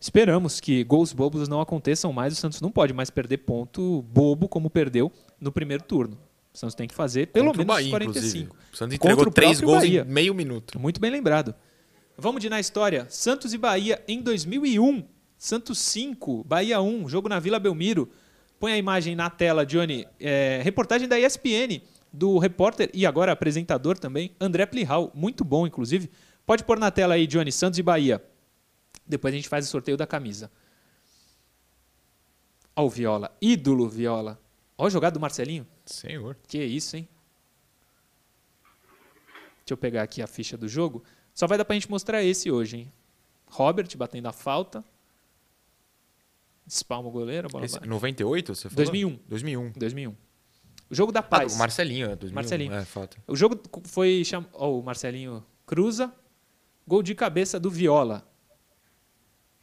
[0.00, 2.34] Esperamos que gols bobos não aconteçam mais.
[2.34, 5.10] O Santos não pode mais perder ponto bobo como perdeu
[5.40, 6.16] no primeiro turno.
[6.58, 8.18] O Santos tem que fazer pelo Contra menos Bahia, 45.
[8.18, 8.50] inclusive.
[8.72, 10.04] O Santos Contra entregou o três gols Bahia.
[10.06, 10.76] em meio minuto.
[10.76, 11.54] Muito bem lembrado.
[12.16, 13.06] Vamos de na história.
[13.08, 15.04] Santos e Bahia em 2001.
[15.36, 18.10] Santos 5, Bahia 1, jogo na Vila Belmiro.
[18.58, 20.04] Põe a imagem na tela, Johnny.
[20.18, 21.80] É, reportagem da ESPN,
[22.12, 25.12] do repórter e agora apresentador também, André Plihal.
[25.14, 26.10] Muito bom, inclusive.
[26.44, 28.20] Pode pôr na tela aí, Johnny, Santos e Bahia.
[29.06, 30.50] Depois a gente faz o sorteio da camisa.
[32.74, 33.30] Ó o Viola.
[33.40, 34.40] Ídolo Viola.
[34.76, 35.64] Ó a jogada do Marcelinho.
[35.90, 36.36] Senhor.
[36.46, 37.08] Que isso, hein?
[39.58, 41.02] Deixa eu pegar aqui a ficha do jogo.
[41.34, 42.92] Só vai dar pra gente mostrar esse hoje, hein?
[43.46, 44.84] Robert batendo a falta.
[46.66, 47.88] Espalma o goleiro, bola Esse, vai.
[47.88, 48.76] 98, você falou?
[48.76, 49.20] 2001.
[49.26, 49.72] 2001.
[49.72, 50.10] 2001.
[50.90, 51.54] O jogo da Ah, paz.
[51.54, 52.34] o Marcelinho, é 2001.
[52.34, 52.72] Marcelinho.
[52.74, 53.16] É, falta.
[53.26, 54.22] O jogo foi.
[54.24, 54.46] Cham...
[54.52, 56.14] ó, o Marcelinho cruza.
[56.86, 58.26] Gol de cabeça do Viola.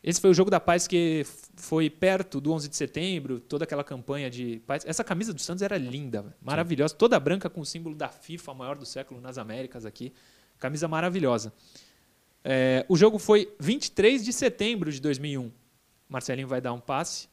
[0.05, 1.25] Esse foi o jogo da paz que
[1.55, 4.85] foi perto do 11 de setembro, toda aquela campanha de paz.
[4.85, 8.53] Essa camisa do Santos era linda, maravilhosa, toda branca com o símbolo da FIFA, a
[8.53, 10.13] maior do século nas Américas aqui.
[10.59, 11.51] Camisa maravilhosa.
[12.43, 15.51] É, o jogo foi 23 de setembro de 2001.
[16.07, 17.27] Marcelinho vai dar um passe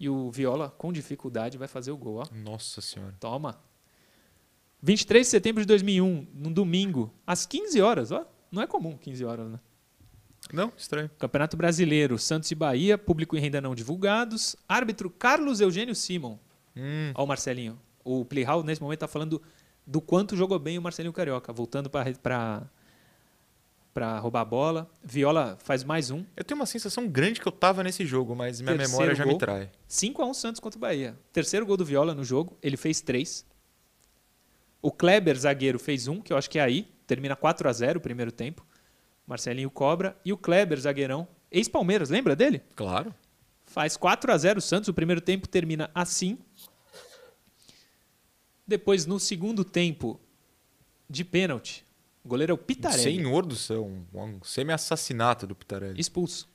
[0.00, 2.16] e o Viola, com dificuldade, vai fazer o gol.
[2.16, 2.34] Ó.
[2.34, 3.14] Nossa senhora.
[3.20, 3.60] Toma.
[4.82, 8.26] 23 de setembro de 2001, num domingo, às 15 horas, ó.
[8.50, 9.60] Não é comum 15 horas, né?
[10.52, 11.10] Não, estranho.
[11.18, 14.56] Campeonato Brasileiro, Santos e Bahia, público e renda não divulgados.
[14.68, 16.38] Árbitro Carlos Eugênio Simon.
[16.76, 17.78] Hum, Ó o Marcelinho.
[18.04, 19.42] O Plihal, nesse momento, está falando
[19.86, 21.52] do quanto jogou bem o Marcelinho Carioca.
[21.52, 22.62] Voltando para
[24.20, 24.90] roubar a bola.
[25.02, 26.24] Viola faz mais um.
[26.36, 29.24] eu tenho uma sensação grande que eu tava nesse jogo, mas minha Terceiro memória já
[29.24, 29.32] gol.
[29.34, 29.70] me trai.
[29.88, 31.18] 5x1 Santos contra o Bahia.
[31.32, 33.44] Terceiro gol do Viola no jogo, ele fez três.
[34.80, 36.88] O Kleber, zagueiro, fez um, que eu acho que é aí.
[37.06, 38.64] Termina 4 a 0 o primeiro tempo.
[39.28, 40.16] Marcelinho cobra.
[40.24, 42.62] E o Kleber, zagueirão, ex-Palmeiras, lembra dele?
[42.74, 43.14] Claro.
[43.66, 44.88] Faz 4 a 0 o Santos.
[44.88, 46.38] O primeiro tempo termina assim.
[48.66, 50.18] Depois, no segundo tempo,
[51.08, 51.84] de pênalti,
[52.24, 53.02] o goleiro é o Pitarelli.
[53.02, 56.00] Senhor do céu, um, semi-assassinato do Pitarelli.
[56.00, 56.48] Expulso.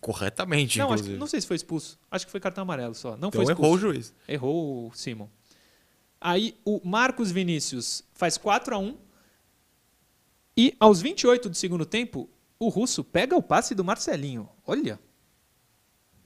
[0.00, 1.16] Corretamente, Não, inclusive.
[1.18, 1.98] não sei se foi expulso.
[2.10, 3.10] Acho que foi cartão amarelo só.
[3.16, 3.62] Não então foi expulso.
[3.62, 4.14] errou o juiz.
[4.26, 5.28] Errou o Simon.
[6.20, 8.96] Aí o Marcos Vinícius faz 4 a 1
[10.58, 12.28] E aos 28 do segundo tempo,
[12.58, 14.48] o Russo pega o passe do Marcelinho.
[14.66, 14.98] Olha.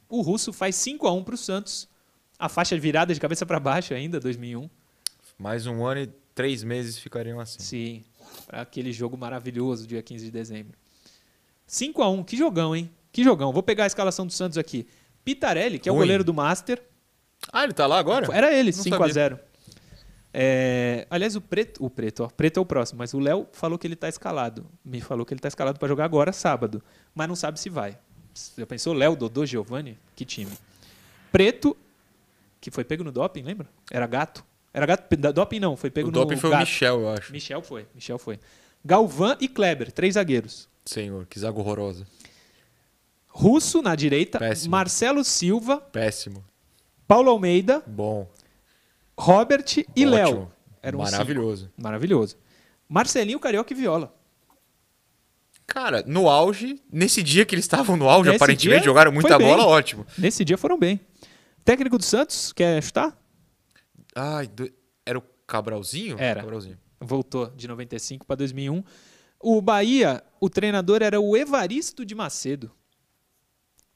[0.09, 1.87] O Russo faz 5 a 1 para o Santos.
[2.39, 4.71] A faixa virada de cabeça para baixo ainda, 2001.
[5.39, 7.61] Mais um ano e três meses ficariam assim.
[7.61, 8.05] Sim.
[8.47, 10.79] Pra aquele jogo maravilhoso, dia 15 de dezembro.
[11.67, 12.91] 5 a 1 Que jogão, hein?
[13.13, 13.53] Que jogão.
[13.53, 14.87] Vou pegar a escalação do Santos aqui.
[15.23, 16.05] Pitarelli, que é o Ruim.
[16.05, 16.83] goleiro do Master.
[17.53, 18.35] Ah, ele tá lá agora?
[18.35, 19.13] Era ele, Não 5 a sabia.
[19.13, 19.41] 0
[20.35, 23.79] É, aliás, o Preto, o Preto, ó, Preto é o próximo, mas o Léo falou
[23.79, 24.67] que ele tá escalado.
[24.85, 26.83] Me falou que ele tá escalado para jogar agora, sábado,
[27.15, 27.99] mas não sabe se vai.
[28.57, 29.99] Já pensou Léo, Dodô, Giovanni?
[30.17, 30.53] Que time.
[31.31, 31.77] Preto,
[32.61, 33.69] que foi pego no doping, lembra?
[33.91, 34.45] Era gato.
[34.73, 36.61] Era gato, doping não, foi pego O no doping foi o gato.
[36.61, 37.33] Michel, eu acho.
[37.33, 38.41] Michel foi, Michel foi.
[38.83, 40.67] Galvão e Kleber, três zagueiros.
[40.85, 42.07] Senhor, que zaga horrorosa.
[43.29, 44.71] Russo na direita, Péssimo.
[44.71, 46.45] Marcelo Silva, Péssimo.
[47.07, 48.29] Paulo Almeida, Bom.
[49.19, 50.51] Robert e Léo.
[50.83, 51.65] Eram os Maravilhoso.
[51.67, 51.83] cinco.
[51.83, 52.37] Maravilhoso.
[52.89, 54.15] Marcelinho, Carioca e Viola.
[55.67, 59.23] Cara, no auge, nesse dia que eles estavam no auge, Nesse aparentemente dia, jogaram foi
[59.23, 59.47] muita bem.
[59.47, 60.05] bola, ótimo.
[60.19, 61.01] Nesse dia foram bem.
[61.65, 63.17] Técnico do Santos, quer chutar?
[64.15, 64.71] Ai, do-
[65.07, 66.17] era o Cabralzinho?
[66.19, 66.41] Era.
[66.41, 66.79] Cabralzinho.
[67.01, 68.83] Voltou de 95 para 2001.
[69.41, 72.71] O Bahia, o treinador era o Evaristo de Macedo.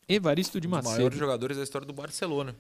[0.08, 0.94] Evaristo de Um dos Macedo.
[0.96, 2.56] maiores jogadores da história do Barcelona.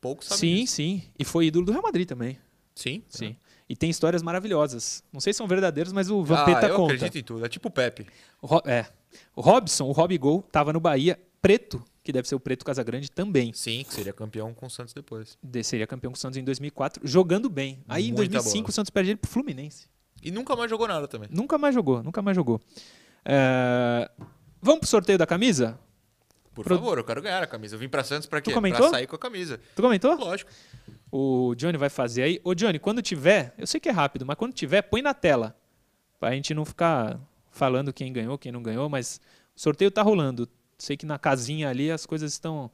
[0.00, 0.74] Pouco sabe Sim, disso.
[0.76, 1.02] sim.
[1.18, 2.38] E foi ídolo do Real Madrid também.
[2.74, 3.02] Sim?
[3.08, 3.36] Sim.
[3.68, 5.04] E tem histórias maravilhosas.
[5.12, 6.94] Não sei se são verdadeiras, mas o Ah, Vampeta eu conta.
[6.94, 7.44] acredito em tudo.
[7.44, 8.06] É tipo o Pepe.
[8.40, 8.86] O, Ro- é.
[9.36, 13.10] o Robson, o Rob Gol, tava no Bahia, preto, que deve ser o preto Casagrande
[13.10, 13.52] também.
[13.52, 15.36] Sim, que seria campeão com o Santos depois.
[15.42, 17.78] De- Seria campeão com o Santos em 2004, jogando bem.
[17.86, 18.70] Aí em Muita 2005 bola.
[18.70, 19.86] o Santos perde ele pro Fluminense.
[20.22, 21.28] E nunca mais jogou nada também.
[21.30, 22.60] Nunca mais jogou, nunca mais jogou.
[23.24, 24.10] É,
[24.62, 25.78] Vamos pro sorteio da camisa?
[26.62, 27.74] Por Pro- favor, eu quero ganhar a camisa.
[27.74, 28.52] Eu vim pra Santos pra quê?
[28.52, 29.60] Pra sair com a camisa.
[29.74, 30.14] Tu comentou?
[30.16, 30.50] Lógico.
[31.10, 32.40] O Johnny vai fazer aí.
[32.44, 35.56] Ô, Johnny, quando tiver, eu sei que é rápido, mas quando tiver, põe na tela.
[36.18, 37.18] Pra gente não ficar
[37.50, 39.20] falando quem ganhou, quem não ganhou, mas
[39.56, 40.48] o sorteio tá rolando.
[40.78, 42.70] Sei que na casinha ali as coisas estão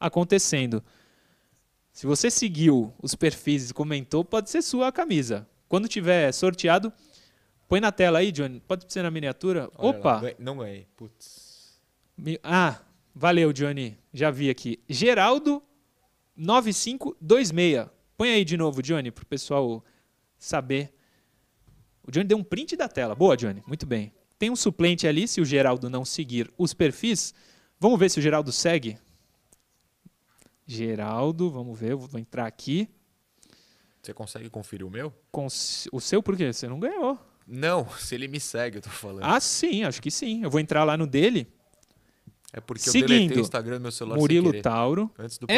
[0.00, 0.82] acontecendo.
[1.92, 5.46] Se você seguiu os perfis e comentou, pode ser sua a camisa.
[5.68, 6.92] Quando tiver sorteado,
[7.68, 8.60] põe na tela aí, Johnny.
[8.60, 9.70] Pode ser na miniatura.
[9.76, 10.20] Olha Opa!
[10.20, 10.86] lá, não ganhei.
[10.96, 11.78] Putz.
[12.42, 12.78] Ah,
[13.18, 13.98] valeu, Johnny.
[14.12, 14.78] Já vi aqui.
[14.88, 15.62] Geraldo
[16.36, 17.88] 9526.
[18.16, 19.82] Põe aí de novo, Johnny, pro pessoal
[20.38, 20.92] saber.
[22.06, 23.14] O Johnny deu um print da tela.
[23.14, 23.62] Boa, Johnny.
[23.66, 24.12] Muito bem.
[24.38, 27.32] Tem um suplente ali, se o Geraldo não seguir os perfis.
[27.80, 28.98] Vamos ver se o Geraldo segue.
[30.66, 32.88] Geraldo, vamos ver, vou entrar aqui.
[34.02, 35.12] Você consegue conferir o meu?
[35.30, 36.52] Com s- o seu, por quê?
[36.52, 37.18] Você não ganhou.
[37.46, 39.24] Não, se ele me segue, eu tô falando.
[39.24, 40.42] Ah, sim, acho que sim.
[40.42, 41.46] Eu vou entrar lá no dele.
[42.56, 45.10] É porque eu seguindo, deletei o Instagram do meu celular Murilo Tauro.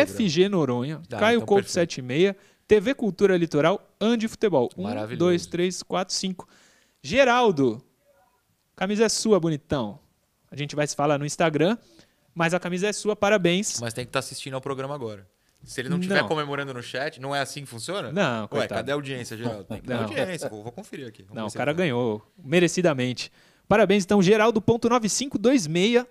[0.06, 1.92] FG Noronha, Ah, Caio então Couto perfeito.
[1.94, 2.34] 76,
[2.66, 4.68] TV Cultura Litoral, Andi Futebol.
[4.76, 5.18] 1, Maravilhoso.
[5.30, 6.48] 2, 3, 4, 5.
[7.02, 7.80] Geraldo,
[8.76, 9.98] camisa é sua, bonitão.
[10.50, 11.78] A gente vai se falar no Instagram,
[12.34, 13.80] mas a camisa é sua, parabéns.
[13.80, 15.26] Mas tem que estar assistindo ao programa agora.
[15.64, 18.12] Se ele não estiver comemorando no chat, não é assim que funciona?
[18.12, 18.74] Não, Ué, coitado.
[18.74, 19.64] cadê a audiência, Geraldo?
[19.64, 20.02] Tem que Não.
[20.04, 20.48] audiência.
[20.48, 21.22] Vou, vou conferir aqui.
[21.22, 21.78] Vamos Não, o cara tá.
[21.78, 23.30] ganhou, merecidamente.
[23.66, 26.06] Parabéns, então, Geraldo.9526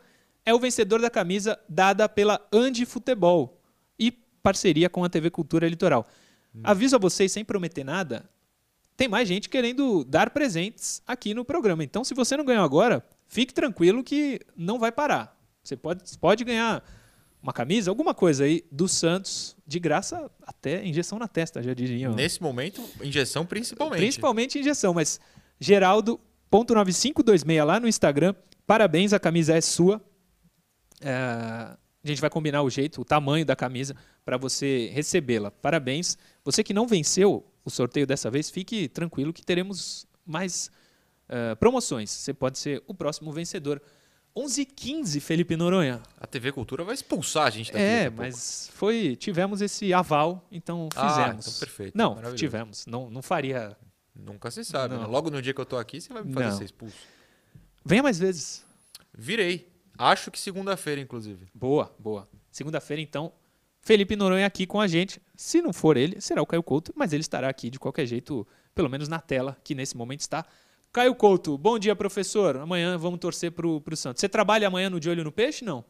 [0.48, 3.60] é o vencedor da camisa dada pela Andi Futebol
[4.00, 6.08] e parceria com a TV Cultura Litoral.
[6.56, 6.62] Hum.
[6.64, 8.24] Aviso a vocês, sem prometer nada,
[8.96, 11.84] tem mais gente querendo dar presentes aqui no programa.
[11.84, 15.38] Então, se você não ganhou agora, fique tranquilo que não vai parar.
[15.62, 16.82] Você pode, pode ganhar
[17.44, 22.16] uma camisa, alguma coisa aí do Santos, de graça, até injeção na testa, já diriam.
[22.16, 24.00] Nesse momento, injeção principalmente.
[24.00, 25.20] Principalmente injeção, mas
[25.60, 28.34] Geraldo.9526 lá no Instagram.
[28.66, 30.02] Parabéns, a camisa é sua.
[31.02, 35.52] É, a gente vai combinar o jeito, o tamanho da camisa para você recebê-la.
[35.52, 36.18] Parabéns.
[36.44, 40.72] Você que não venceu o sorteio dessa vez, fique tranquilo que teremos mais
[41.28, 42.10] é, promoções.
[42.10, 43.82] Você pode ser o próximo vencedor.
[44.36, 46.02] 11h15, Felipe Noronha.
[46.20, 47.84] A TV Cultura vai expulsar a gente daqui.
[47.84, 51.48] É, mas foi, tivemos esse aval, então Ah, fizemos.
[51.48, 52.86] então perfeito, Não, tivemos.
[52.86, 53.76] Não, não faria.
[54.16, 55.06] Nunca se sabe, né?
[55.08, 56.58] Logo no dia que eu tô aqui, você vai me fazer Não.
[56.58, 56.96] ser expulso.
[57.84, 58.64] Venha mais vezes.
[59.18, 59.68] Virei.
[59.98, 61.48] Acho que segunda-feira, inclusive.
[61.54, 62.30] Boa, boa.
[62.52, 63.34] Segunda-feira, então,
[63.82, 65.22] Felipe Noronha aqui com a gente.
[65.36, 68.46] Se não for ele, será o Caio Couto, mas ele estará aqui de qualquer jeito,
[68.76, 70.46] pelo menos na tela, que nesse momento está.
[70.92, 72.58] Caio Couto, bom dia, professor.
[72.58, 74.20] Amanhã vamos torcer pro, pro Santos.
[74.20, 75.84] Você trabalha amanhã no De Olho no Peixe, não?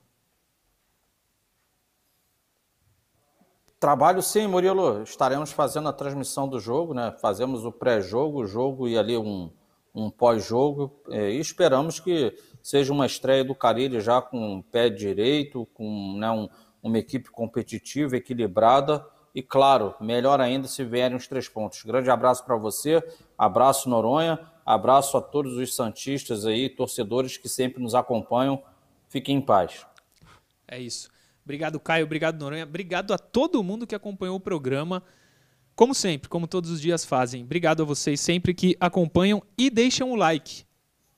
[3.80, 5.04] Trabalho sim, Murilo.
[5.04, 7.16] Estaremos fazendo a transmissão do jogo, né?
[7.22, 9.52] Fazemos o pré-jogo, o jogo e ali um,
[9.94, 11.00] um pós-jogo.
[11.10, 12.36] É, e esperamos que
[12.68, 16.50] seja uma estreia do Carilli já com o pé direito, com né, um-
[16.84, 19.06] uma equipe competitiva, equilibrada.
[19.34, 21.82] E claro, melhor ainda se vierem os três pontos.
[21.84, 23.02] Grande abraço para você,
[23.38, 28.62] abraço Noronha, abraço a todos os Santistas aí, torcedores que sempre nos acompanham.
[29.08, 29.86] Fiquem em paz.
[30.68, 31.10] É isso.
[31.46, 32.04] Obrigado, Caio.
[32.06, 32.66] Obrigado, Noronha.
[32.66, 35.02] Obrigado a todo mundo que acompanhou o programa.
[35.74, 37.44] Como sempre, como todos os dias fazem.
[37.44, 40.67] Obrigado a vocês sempre que acompanham e deixam o like.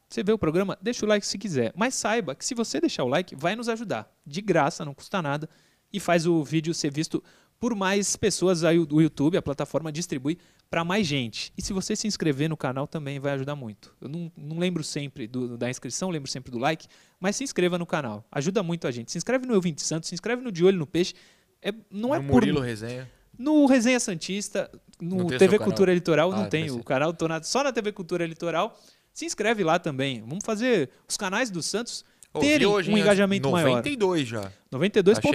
[0.09, 0.77] Você vê o programa?
[0.81, 1.71] Deixa o like se quiser.
[1.75, 4.11] Mas saiba que se você deixar o like, vai nos ajudar.
[4.25, 5.47] De graça, não custa nada.
[5.93, 7.23] E faz o vídeo ser visto
[7.59, 8.63] por mais pessoas.
[8.63, 11.53] Aí o YouTube, a plataforma, distribui para mais gente.
[11.57, 13.95] E se você se inscrever no canal também vai ajudar muito.
[14.01, 16.87] Eu não, não lembro sempre do- da inscrição, lembro sempre do like,
[17.19, 18.25] mas se inscreva no canal.
[18.31, 19.11] Ajuda muito a gente.
[19.11, 21.13] Se inscreve no Eu 20 Santos, se inscreve no De Olho no Peixe.
[21.61, 23.09] É, não é no por Murilo Resenha.
[23.37, 24.69] no Resenha Santista,
[25.01, 25.93] no TV Cultura?
[25.93, 28.79] Litoral, Ah, não tem o canal, tô na- só na TV Cultura Litoral.
[29.19, 30.21] Se inscreve lá também.
[30.21, 32.05] Vamos fazer os canais do Santos
[32.39, 33.67] terem hoje, um engajamento maior.
[33.67, 34.43] 92 já.
[34.43, 34.85] Tá chegando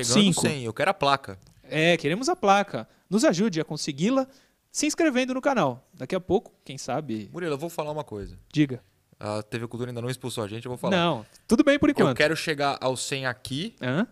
[0.01, 0.41] 92.5.
[0.41, 0.65] 100.
[0.65, 1.39] Eu quero a placa.
[1.65, 2.89] É, queremos a placa.
[3.11, 4.27] Nos ajude a consegui-la
[4.73, 5.87] se inscrevendo no canal.
[5.93, 8.39] Daqui a pouco, quem sabe, Murilo, eu vou falar uma coisa.
[8.51, 8.83] diga.
[9.21, 10.97] A TV Cultura ainda não expulsou a gente, eu vou falar.
[10.97, 12.17] Não, tudo bem por Eu enquanto.
[12.17, 14.07] quero chegar ao 100 aqui, Hã?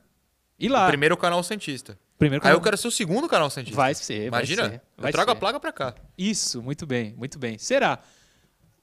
[0.59, 1.99] E lá, primeiro canal Santista.
[2.19, 2.59] primeiro Aí canal.
[2.59, 3.74] eu quero ser o segundo canal Santista.
[3.77, 5.36] Vai ser, vai Imagina, ser, eu vai trago ser.
[5.36, 5.94] a placa pra cá.
[6.16, 7.57] Isso, muito bem, muito bem.
[7.59, 7.99] Será?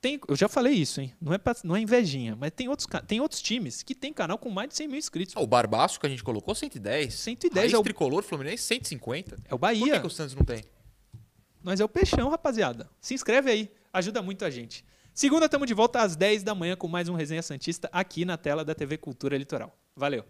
[0.01, 1.13] Tem, eu já falei isso, hein?
[1.19, 4.37] Não é, pra- não é invejinha, mas tem outros, tem outros times que tem canal
[4.37, 5.35] com mais de 100 mil inscritos.
[5.35, 7.13] Ah, O Barbaço que a gente colocou, 110.
[7.15, 9.35] 110 Raiz é o- Tricolor Fluminense, 150.
[9.35, 9.99] É o Por que, Bahia.
[9.99, 10.63] que o Santos não tem?
[11.61, 12.89] Nós é o Peixão, rapaziada.
[13.01, 14.85] Se inscreve aí, ajuda muito a gente.
[15.13, 18.37] Segunda, estamos de volta às 10 da manhã com mais um Resenha Santista aqui na
[18.37, 19.77] tela da TV Cultura Litoral.
[19.93, 20.23] Valeu!